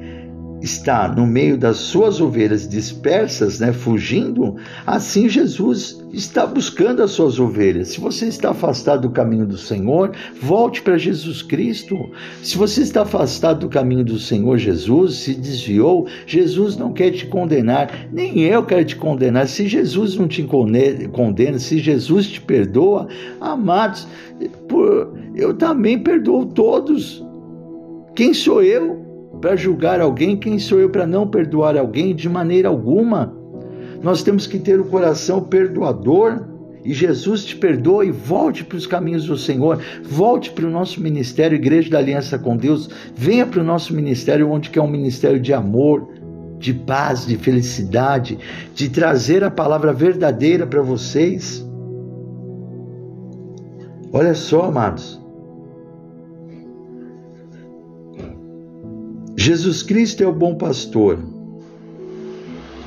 está 0.61 1.07
no 1.07 1.25
meio 1.25 1.57
das 1.57 1.77
suas 1.77 2.21
ovelhas 2.21 2.69
dispersas, 2.69 3.59
né, 3.59 3.73
fugindo, 3.73 4.55
assim 4.85 5.27
Jesus 5.27 5.99
está 6.13 6.45
buscando 6.45 7.01
as 7.01 7.11
suas 7.11 7.39
ovelhas. 7.39 7.89
Se 7.89 7.99
você 7.99 8.27
está 8.27 8.51
afastado 8.51 9.03
do 9.03 9.09
caminho 9.09 9.45
do 9.45 9.57
Senhor, 9.57 10.11
volte 10.41 10.81
para 10.81 10.97
Jesus 10.97 11.41
Cristo. 11.41 11.97
Se 12.43 12.57
você 12.57 12.81
está 12.81 13.01
afastado 13.01 13.61
do 13.61 13.69
caminho 13.69 14.03
do 14.03 14.19
Senhor 14.19 14.57
Jesus, 14.57 15.15
se 15.15 15.33
desviou, 15.33 16.07
Jesus 16.27 16.77
não 16.77 16.93
quer 16.93 17.11
te 17.11 17.25
condenar, 17.25 18.07
nem 18.11 18.41
eu 18.41 18.63
quero 18.63 18.85
te 18.85 18.95
condenar. 18.95 19.47
Se 19.47 19.67
Jesus 19.67 20.15
não 20.15 20.27
te 20.27 20.43
condena, 20.43 21.59
se 21.59 21.79
Jesus 21.79 22.27
te 22.27 22.41
perdoa, 22.41 23.07
amados, 23.39 24.07
eu 25.35 25.53
também 25.53 25.97
perdoo 25.97 26.45
todos. 26.45 27.23
Quem 28.15 28.33
sou 28.33 28.61
eu? 28.61 29.10
Para 29.39 29.55
julgar 29.55 30.01
alguém, 30.01 30.35
quem 30.35 30.59
sou 30.59 30.79
eu 30.79 30.89
para 30.89 31.07
não 31.07 31.27
perdoar 31.27 31.77
alguém 31.77 32.15
de 32.15 32.27
maneira 32.27 32.67
alguma? 32.67 33.33
Nós 34.01 34.23
temos 34.23 34.47
que 34.47 34.59
ter 34.59 34.79
o 34.79 34.85
coração 34.85 35.41
perdoador 35.41 36.47
e 36.83 36.93
Jesus 36.93 37.45
te 37.45 37.55
perdoa 37.55 38.03
e 38.05 38.11
volte 38.11 38.63
para 38.63 38.77
os 38.77 38.87
caminhos 38.87 39.25
do 39.25 39.37
Senhor, 39.37 39.79
volte 40.03 40.51
para 40.51 40.65
o 40.65 40.71
nosso 40.71 40.99
ministério, 40.99 41.55
Igreja 41.55 41.91
da 41.91 41.99
Aliança 41.99 42.39
com 42.39 42.57
Deus, 42.57 42.89
venha 43.15 43.45
para 43.45 43.61
o 43.61 43.63
nosso 43.63 43.93
ministério, 43.93 44.49
onde 44.49 44.69
que 44.69 44.79
é 44.79 44.81
um 44.81 44.89
ministério 44.89 45.39
de 45.39 45.53
amor, 45.53 46.09
de 46.57 46.73
paz, 46.73 47.25
de 47.25 47.37
felicidade, 47.37 48.37
de 48.73 48.89
trazer 48.89 49.43
a 49.43 49.51
palavra 49.51 49.93
verdadeira 49.93 50.65
para 50.65 50.81
vocês. 50.81 51.65
Olha 54.11 54.33
só, 54.33 54.63
amados, 54.63 55.20
Jesus 59.43 59.81
Cristo 59.81 60.23
é 60.23 60.27
o 60.27 60.31
bom 60.31 60.53
pastor. 60.53 61.17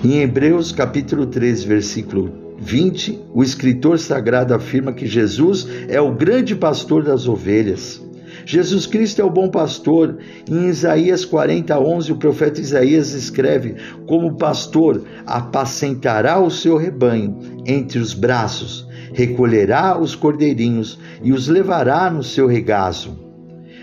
Em 0.04 0.22
Hebreus 0.22 0.70
capítulo 0.70 1.26
3, 1.26 1.64
versículo 1.64 2.54
20, 2.60 3.22
o 3.34 3.42
escritor 3.42 3.98
sagrado 3.98 4.54
afirma 4.54 4.92
que 4.92 5.04
Jesus 5.04 5.66
é 5.88 6.00
o 6.00 6.14
grande 6.14 6.54
pastor 6.54 7.02
das 7.02 7.26
ovelhas. 7.26 8.00
Jesus 8.46 8.86
Cristo 8.86 9.20
é 9.20 9.24
o 9.24 9.30
bom 9.30 9.48
pastor. 9.48 10.18
Em 10.48 10.68
Isaías 10.68 11.24
40, 11.24 11.76
11, 11.76 12.12
o 12.12 12.18
profeta 12.18 12.60
Isaías 12.60 13.14
escreve: 13.14 13.74
Como 14.06 14.36
pastor, 14.36 15.02
apacentará 15.26 16.38
o 16.38 16.52
seu 16.52 16.76
rebanho 16.76 17.36
entre 17.66 17.98
os 17.98 18.14
braços, 18.14 18.86
recolherá 19.12 19.98
os 19.98 20.14
cordeirinhos 20.14 21.00
e 21.20 21.32
os 21.32 21.48
levará 21.48 22.08
no 22.08 22.22
seu 22.22 22.46
regaço. 22.46 23.18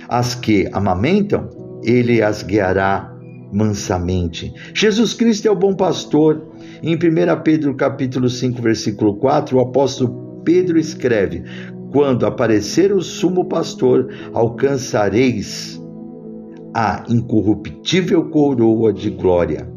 As 0.07 0.35
que 0.35 0.69
amamentam, 0.71 1.60
ele 1.83 2.21
as 2.21 2.43
guiará 2.43 3.11
mansamente. 3.51 4.53
Jesus 4.73 5.13
Cristo 5.13 5.47
é 5.47 5.51
o 5.51 5.55
bom 5.55 5.73
pastor. 5.73 6.47
Em 6.81 6.95
1 6.95 6.99
Pedro 7.43 7.75
capítulo 7.75 8.29
5, 8.29 8.61
versículo 8.61 9.15
4, 9.15 9.57
o 9.57 9.61
apóstolo 9.61 10.41
Pedro 10.43 10.79
escreve: 10.79 11.43
Quando 11.91 12.25
aparecer 12.25 12.93
o 12.93 13.01
sumo 13.01 13.45
pastor, 13.45 14.09
alcançareis 14.33 15.79
a 16.73 17.03
incorruptível 17.09 18.29
coroa 18.29 18.93
de 18.93 19.09
glória. 19.09 19.69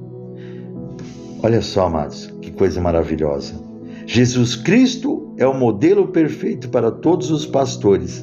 Olha 1.42 1.60
só, 1.60 1.86
amados, 1.86 2.32
que 2.40 2.52
coisa 2.52 2.80
maravilhosa. 2.80 3.62
Jesus 4.06 4.54
Cristo 4.54 5.34
é 5.36 5.46
o 5.46 5.58
modelo 5.58 6.08
perfeito 6.08 6.68
para 6.68 6.90
todos 6.90 7.30
os 7.30 7.44
pastores 7.44 8.22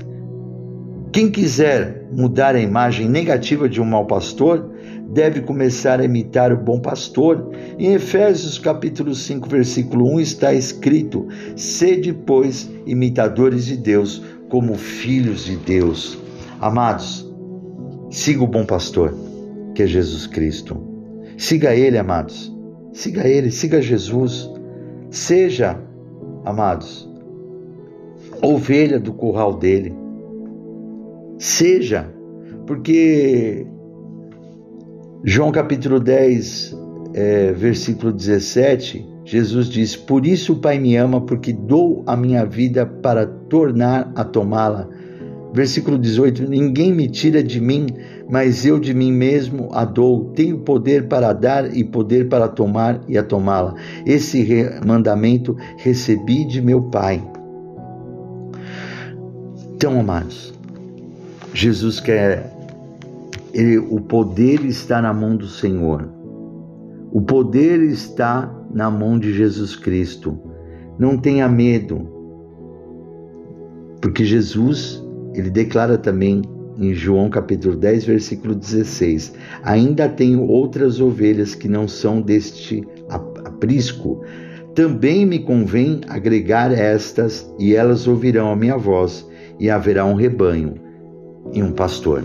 quem 1.11 1.29
quiser 1.29 2.07
mudar 2.11 2.55
a 2.55 2.61
imagem 2.61 3.09
negativa 3.09 3.67
de 3.67 3.81
um 3.81 3.85
mau 3.85 4.05
pastor, 4.05 4.71
deve 5.09 5.41
começar 5.41 5.99
a 5.99 6.05
imitar 6.05 6.53
o 6.53 6.57
bom 6.57 6.79
pastor. 6.79 7.51
Em 7.77 7.93
Efésios 7.93 8.57
capítulo 8.57 9.13
5, 9.13 9.49
versículo 9.49 10.09
1 10.15 10.21
está 10.21 10.53
escrito: 10.53 11.27
"Sede, 11.55 12.13
pois, 12.13 12.69
imitadores 12.85 13.65
de 13.65 13.75
Deus, 13.75 14.23
como 14.47 14.75
filhos 14.75 15.45
de 15.45 15.57
Deus". 15.57 16.17
Amados, 16.61 17.29
siga 18.09 18.43
o 18.43 18.47
bom 18.47 18.65
pastor, 18.65 19.13
que 19.75 19.83
é 19.83 19.87
Jesus 19.87 20.27
Cristo. 20.27 20.81
Siga 21.37 21.75
ele, 21.75 21.97
amados. 21.97 22.55
Siga 22.93 23.27
ele, 23.27 23.51
siga 23.51 23.81
Jesus. 23.81 24.49
Seja, 25.09 25.77
amados, 26.45 27.09
ovelha 28.41 28.97
do 28.97 29.11
curral 29.11 29.53
dele. 29.53 30.00
Seja, 31.41 32.07
porque 32.67 33.65
João 35.23 35.51
capítulo 35.51 35.99
10, 35.99 36.77
é, 37.15 37.51
versículo 37.53 38.13
17, 38.13 39.03
Jesus 39.25 39.67
diz: 39.67 39.95
Por 39.95 40.27
isso 40.27 40.53
o 40.53 40.57
Pai 40.57 40.77
me 40.77 40.95
ama, 40.95 41.19
porque 41.19 41.51
dou 41.51 42.03
a 42.05 42.15
minha 42.15 42.45
vida 42.45 42.85
para 42.85 43.25
tornar 43.25 44.11
a 44.15 44.23
tomá-la. 44.23 44.87
Versículo 45.51 45.97
18: 45.97 46.47
Ninguém 46.47 46.93
me 46.93 47.09
tira 47.09 47.41
de 47.41 47.59
mim, 47.59 47.87
mas 48.29 48.63
eu 48.63 48.79
de 48.79 48.93
mim 48.93 49.11
mesmo 49.11 49.69
a 49.71 49.83
dou. 49.83 50.25
Tenho 50.35 50.59
poder 50.59 51.07
para 51.07 51.33
dar 51.33 51.75
e 51.75 51.83
poder 51.83 52.29
para 52.29 52.47
tomar 52.47 53.01
e 53.07 53.17
a 53.17 53.23
tomá-la. 53.23 53.73
Esse 54.05 54.69
mandamento 54.85 55.57
recebi 55.77 56.45
de 56.45 56.61
meu 56.61 56.83
Pai. 56.83 57.19
Então, 59.73 59.99
amados, 59.99 60.50
Jesus 61.53 61.99
quer, 61.99 62.49
ele, 63.53 63.77
o 63.77 63.99
poder 63.99 64.63
está 64.65 65.01
na 65.01 65.13
mão 65.13 65.35
do 65.35 65.47
Senhor. 65.47 66.09
O 67.11 67.21
poder 67.21 67.81
está 67.81 68.49
na 68.73 68.89
mão 68.89 69.19
de 69.19 69.33
Jesus 69.33 69.75
Cristo. 69.75 70.39
Não 70.97 71.17
tenha 71.17 71.49
medo, 71.49 72.07
porque 74.01 74.23
Jesus, 74.23 75.03
ele 75.33 75.49
declara 75.49 75.97
também 75.97 76.41
em 76.77 76.93
João 76.93 77.29
capítulo 77.29 77.75
10, 77.75 78.05
versículo 78.05 78.55
16: 78.55 79.33
Ainda 79.63 80.07
tenho 80.07 80.43
outras 80.47 81.01
ovelhas 81.01 81.53
que 81.53 81.67
não 81.67 81.85
são 81.85 82.21
deste 82.21 82.87
aprisco. 83.09 84.23
Também 84.73 85.25
me 85.25 85.39
convém 85.39 85.99
agregar 86.07 86.71
estas, 86.71 87.53
e 87.59 87.75
elas 87.75 88.07
ouvirão 88.07 88.53
a 88.53 88.55
minha 88.55 88.77
voz, 88.77 89.27
e 89.59 89.69
haverá 89.69 90.05
um 90.05 90.13
rebanho 90.13 90.90
e 91.53 91.61
um 91.61 91.71
pastor. 91.71 92.23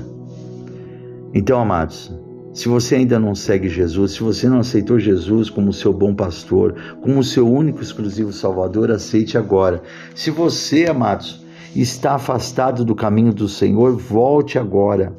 Então, 1.32 1.60
amados, 1.60 2.12
se 2.56 2.68
você 2.68 2.94
ainda 2.94 3.18
não 3.18 3.34
segue 3.34 3.68
Jesus, 3.68 4.12
se 4.12 4.22
você 4.22 4.48
não 4.48 4.60
aceitou 4.60 4.98
Jesus 4.98 5.50
como 5.50 5.74
seu 5.74 5.92
bom 5.92 6.14
pastor, 6.14 6.74
como 7.02 7.22
seu 7.22 7.46
único 7.46 7.82
exclusivo 7.82 8.32
Salvador, 8.32 8.90
aceite 8.90 9.36
agora. 9.36 9.82
Se 10.14 10.30
você, 10.30 10.86
amados, 10.86 11.44
está 11.74 12.14
afastado 12.14 12.82
do 12.82 12.94
caminho 12.94 13.34
do 13.34 13.46
Senhor, 13.46 13.94
volte 13.96 14.58
agora. 14.58 15.14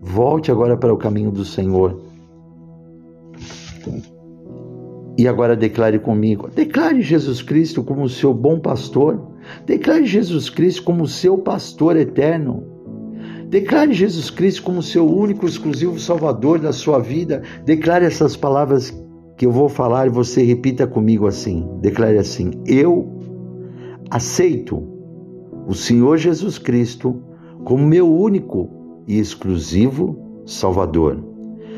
Volte 0.00 0.50
agora 0.50 0.76
para 0.76 0.92
o 0.92 0.96
caminho 0.96 1.30
do 1.30 1.44
Senhor. 1.44 2.00
E 5.16 5.28
agora 5.28 5.54
declare 5.54 6.00
comigo: 6.00 6.50
declare 6.52 7.00
Jesus 7.02 7.40
Cristo 7.40 7.84
como 7.84 8.08
seu 8.08 8.34
bom 8.34 8.58
pastor. 8.58 9.28
Declare 9.64 10.04
Jesus 10.04 10.50
Cristo 10.50 10.82
como 10.82 11.06
seu 11.06 11.38
pastor 11.38 11.96
eterno. 11.96 12.73
Declare 13.54 13.92
Jesus 13.92 14.30
Cristo 14.30 14.64
como 14.64 14.82
seu 14.82 15.08
único, 15.08 15.46
exclusivo 15.46 15.96
Salvador 16.00 16.58
da 16.58 16.72
sua 16.72 16.98
vida. 16.98 17.40
Declare 17.64 18.04
essas 18.04 18.34
palavras 18.34 18.92
que 19.36 19.46
eu 19.46 19.52
vou 19.52 19.68
falar 19.68 20.08
e 20.08 20.10
você 20.10 20.42
repita 20.42 20.88
comigo 20.88 21.28
assim. 21.28 21.64
Declare 21.80 22.18
assim: 22.18 22.50
Eu 22.66 23.08
aceito 24.10 24.82
o 25.68 25.72
Senhor 25.72 26.16
Jesus 26.16 26.58
Cristo 26.58 27.22
como 27.62 27.86
meu 27.86 28.12
único 28.12 28.68
e 29.06 29.20
exclusivo 29.20 30.18
Salvador. 30.44 31.24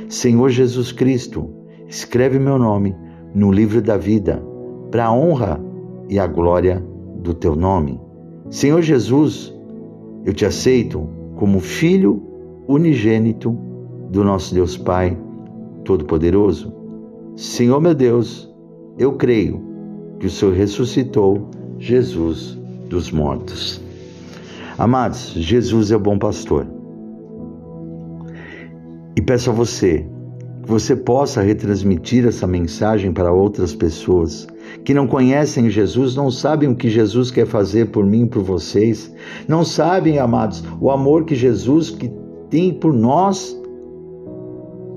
Senhor 0.08 0.48
Jesus 0.48 0.92
Cristo, 0.92 1.50
escreve 1.86 2.38
meu 2.38 2.58
nome 2.58 2.96
no 3.34 3.52
livro 3.52 3.82
da 3.82 3.98
vida, 3.98 4.42
para 4.90 5.04
a 5.04 5.12
honra 5.12 5.62
e 6.08 6.18
a 6.18 6.26
glória 6.26 6.82
do 7.18 7.34
teu 7.34 7.54
nome. 7.54 8.00
Senhor 8.48 8.80
Jesus, 8.80 9.54
eu 10.24 10.32
te 10.32 10.46
aceito 10.46 11.25
como 11.36 11.60
filho 11.60 12.22
unigênito 12.66 13.56
do 14.10 14.24
nosso 14.24 14.54
Deus 14.54 14.76
Pai 14.76 15.16
Todo-Poderoso. 15.84 16.72
Senhor 17.36 17.80
meu 17.80 17.94
Deus, 17.94 18.52
eu 18.98 19.12
creio 19.12 19.62
que 20.18 20.26
o 20.26 20.30
Senhor 20.30 20.54
ressuscitou 20.54 21.50
Jesus 21.78 22.58
dos 22.88 23.12
mortos. 23.12 23.80
Amados, 24.78 25.32
Jesus 25.36 25.90
é 25.90 25.96
o 25.96 26.00
bom 26.00 26.18
pastor. 26.18 26.66
E 29.14 29.22
peço 29.22 29.50
a 29.50 29.52
você 29.52 30.06
que 30.62 30.68
você 30.68 30.96
possa 30.96 31.42
retransmitir 31.42 32.26
essa 32.26 32.46
mensagem 32.46 33.12
para 33.12 33.32
outras 33.32 33.74
pessoas 33.74 34.46
que 34.84 34.94
não 34.94 35.06
conhecem 35.06 35.70
Jesus, 35.70 36.14
não 36.14 36.30
sabem 36.30 36.68
o 36.68 36.76
que 36.76 36.88
Jesus 36.88 37.30
quer 37.30 37.46
fazer 37.46 37.86
por 37.86 38.04
mim 38.04 38.22
e 38.22 38.28
por 38.28 38.42
vocês, 38.42 39.12
não 39.48 39.64
sabem, 39.64 40.18
amados, 40.18 40.62
o 40.80 40.90
amor 40.90 41.24
que 41.24 41.34
Jesus 41.34 41.90
que 41.90 42.10
tem 42.50 42.72
por 42.72 42.92
nós. 42.92 43.58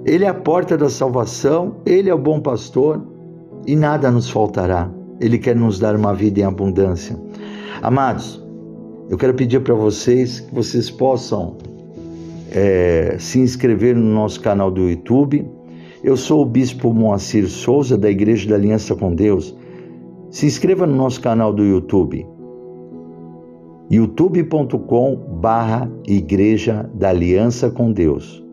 Ele 0.05 0.25
é 0.25 0.29
a 0.29 0.34
porta 0.34 0.77
da 0.77 0.89
salvação, 0.89 1.77
ele 1.86 2.10
é 2.10 2.13
o 2.13 2.17
bom 2.17 2.39
pastor 2.39 3.01
e 3.67 3.75
nada 3.75 4.10
nos 4.10 4.29
faltará. 4.29 4.89
Ele 5.19 5.38
quer 5.38 5.55
nos 5.55 5.79
dar 5.79 5.95
uma 5.95 6.13
vida 6.13 6.39
em 6.39 6.43
abundância. 6.43 7.19
Amados, 7.82 8.41
eu 9.10 9.17
quero 9.17 9.34
pedir 9.34 9.62
para 9.62 9.75
vocês 9.75 10.39
que 10.39 10.55
vocês 10.55 10.89
possam 10.89 11.58
é, 12.51 13.17
se 13.19 13.39
inscrever 13.39 13.95
no 13.95 14.13
nosso 14.13 14.39
canal 14.39 14.71
do 14.71 14.89
YouTube 14.89 15.45
eu 16.01 16.15
sou 16.15 16.41
o 16.41 16.45
Bispo 16.45 16.93
Moacir 16.93 17.49
Souza, 17.49 17.97
da 17.97 18.10
Igreja 18.10 18.47
da 18.47 18.55
Aliança 18.55 18.95
com 18.95 19.13
Deus. 19.13 19.53
Se 20.30 20.46
inscreva 20.46 20.86
no 20.86 20.96
nosso 20.96 21.20
canal 21.22 21.52
do 21.52 21.63
YouTube, 21.63 22.26
youtube.com 23.89 25.15
barra 25.42 25.92
Igreja 26.08 26.88
da 26.94 27.10
Aliança 27.10 27.72
com 27.72 27.92
Deus. 27.92 28.46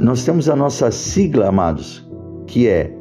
Nós 0.00 0.24
temos 0.24 0.48
a 0.48 0.56
nossa 0.56 0.90
sigla, 0.90 1.48
amados, 1.48 2.08
que 2.46 2.66
é 2.66 2.96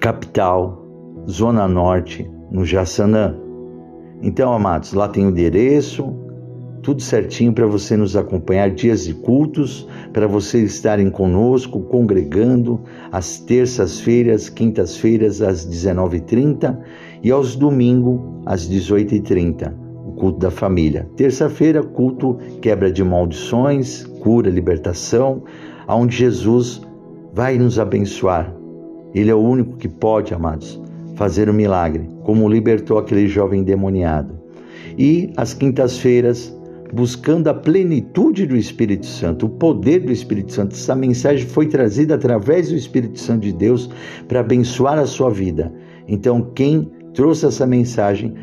capital, 0.00 0.86
Zona 1.28 1.66
Norte, 1.66 2.30
no 2.50 2.64
Jaçanã. 2.64 3.36
Então, 4.22 4.52
amados, 4.52 4.92
lá 4.92 5.08
tem 5.08 5.26
o 5.26 5.30
endereço, 5.30 6.14
tudo 6.82 7.02
certinho 7.02 7.52
para 7.52 7.66
você 7.66 7.96
nos 7.96 8.16
acompanhar, 8.16 8.70
dias 8.70 9.04
de 9.04 9.14
cultos, 9.14 9.86
para 10.12 10.26
você 10.26 10.62
estarem 10.62 11.10
conosco, 11.10 11.80
congregando, 11.80 12.80
às 13.10 13.38
terças-feiras, 13.38 14.48
quintas-feiras, 14.48 15.42
às 15.42 15.66
19h30 15.66 16.78
e 17.22 17.30
aos 17.30 17.56
domingos, 17.56 18.20
às 18.44 18.68
18h30, 18.68 19.72
o 20.06 20.12
culto 20.12 20.38
da 20.38 20.50
família. 20.50 21.08
Terça-feira, 21.16 21.82
culto 21.82 22.38
quebra 22.60 22.90
de 22.90 23.02
maldições, 23.02 24.04
cura, 24.20 24.48
libertação, 24.48 25.42
onde 25.88 26.16
Jesus 26.16 26.80
vai 27.32 27.58
nos 27.58 27.78
abençoar. 27.78 28.54
Ele 29.14 29.30
é 29.30 29.34
o 29.34 29.40
único 29.40 29.76
que 29.76 29.88
pode, 29.88 30.32
amados, 30.32 30.80
fazer 31.14 31.48
o 31.48 31.52
um 31.52 31.54
milagre, 31.54 32.08
como 32.22 32.48
libertou 32.48 32.98
aquele 32.98 33.26
jovem 33.26 33.62
demoniado. 33.62 34.34
E 34.98 35.32
às 35.36 35.52
quintas-feiras, 35.52 36.55
buscando 36.92 37.48
a 37.48 37.54
plenitude 37.54 38.46
do 38.46 38.56
Espírito 38.56 39.06
Santo, 39.06 39.46
o 39.46 39.50
poder 39.50 40.00
do 40.00 40.12
Espírito 40.12 40.52
Santo. 40.52 40.74
Essa 40.74 40.94
mensagem 40.94 41.46
foi 41.46 41.66
trazida 41.66 42.14
através 42.14 42.68
do 42.68 42.76
Espírito 42.76 43.18
Santo 43.18 43.42
de 43.42 43.52
Deus 43.52 43.90
para 44.28 44.40
abençoar 44.40 44.98
a 44.98 45.06
sua 45.06 45.30
vida. 45.30 45.72
Então, 46.08 46.50
quem 46.54 46.90
trouxe 47.14 47.46
essa 47.46 47.66
mensagem, 47.66 48.34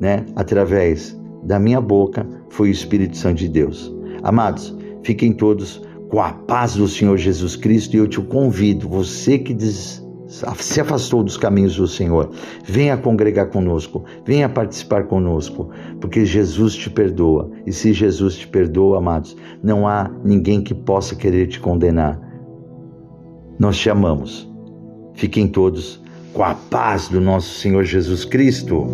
né, 0.00 0.24
através 0.36 1.18
da 1.44 1.58
minha 1.58 1.80
boca, 1.80 2.26
foi 2.48 2.68
o 2.68 2.72
Espírito 2.72 3.16
Santo 3.16 3.38
de 3.38 3.48
Deus. 3.48 3.92
Amados, 4.22 4.76
fiquem 5.02 5.32
todos 5.32 5.82
com 6.08 6.20
a 6.20 6.32
paz 6.32 6.74
do 6.74 6.88
Senhor 6.88 7.16
Jesus 7.16 7.56
Cristo 7.56 7.94
e 7.94 7.98
eu 7.98 8.08
te 8.08 8.20
convido, 8.20 8.88
você 8.88 9.38
que 9.38 9.54
diz 9.54 9.99
se 10.30 10.80
afastou 10.80 11.24
dos 11.24 11.36
caminhos 11.36 11.74
do 11.74 11.88
Senhor, 11.88 12.30
venha 12.64 12.96
congregar 12.96 13.50
conosco, 13.50 14.04
venha 14.24 14.48
participar 14.48 15.04
conosco, 15.04 15.70
porque 16.00 16.24
Jesus 16.24 16.74
te 16.74 16.88
perdoa. 16.88 17.50
E 17.66 17.72
se 17.72 17.92
Jesus 17.92 18.36
te 18.36 18.46
perdoa, 18.46 18.98
amados, 18.98 19.36
não 19.60 19.88
há 19.88 20.08
ninguém 20.24 20.62
que 20.62 20.72
possa 20.72 21.16
querer 21.16 21.48
te 21.48 21.58
condenar. 21.58 22.20
Nós 23.58 23.76
te 23.76 23.90
amamos. 23.90 24.48
Fiquem 25.14 25.48
todos 25.48 26.00
com 26.32 26.44
a 26.44 26.54
paz 26.54 27.08
do 27.08 27.20
nosso 27.20 27.58
Senhor 27.58 27.82
Jesus 27.82 28.24
Cristo. 28.24 28.86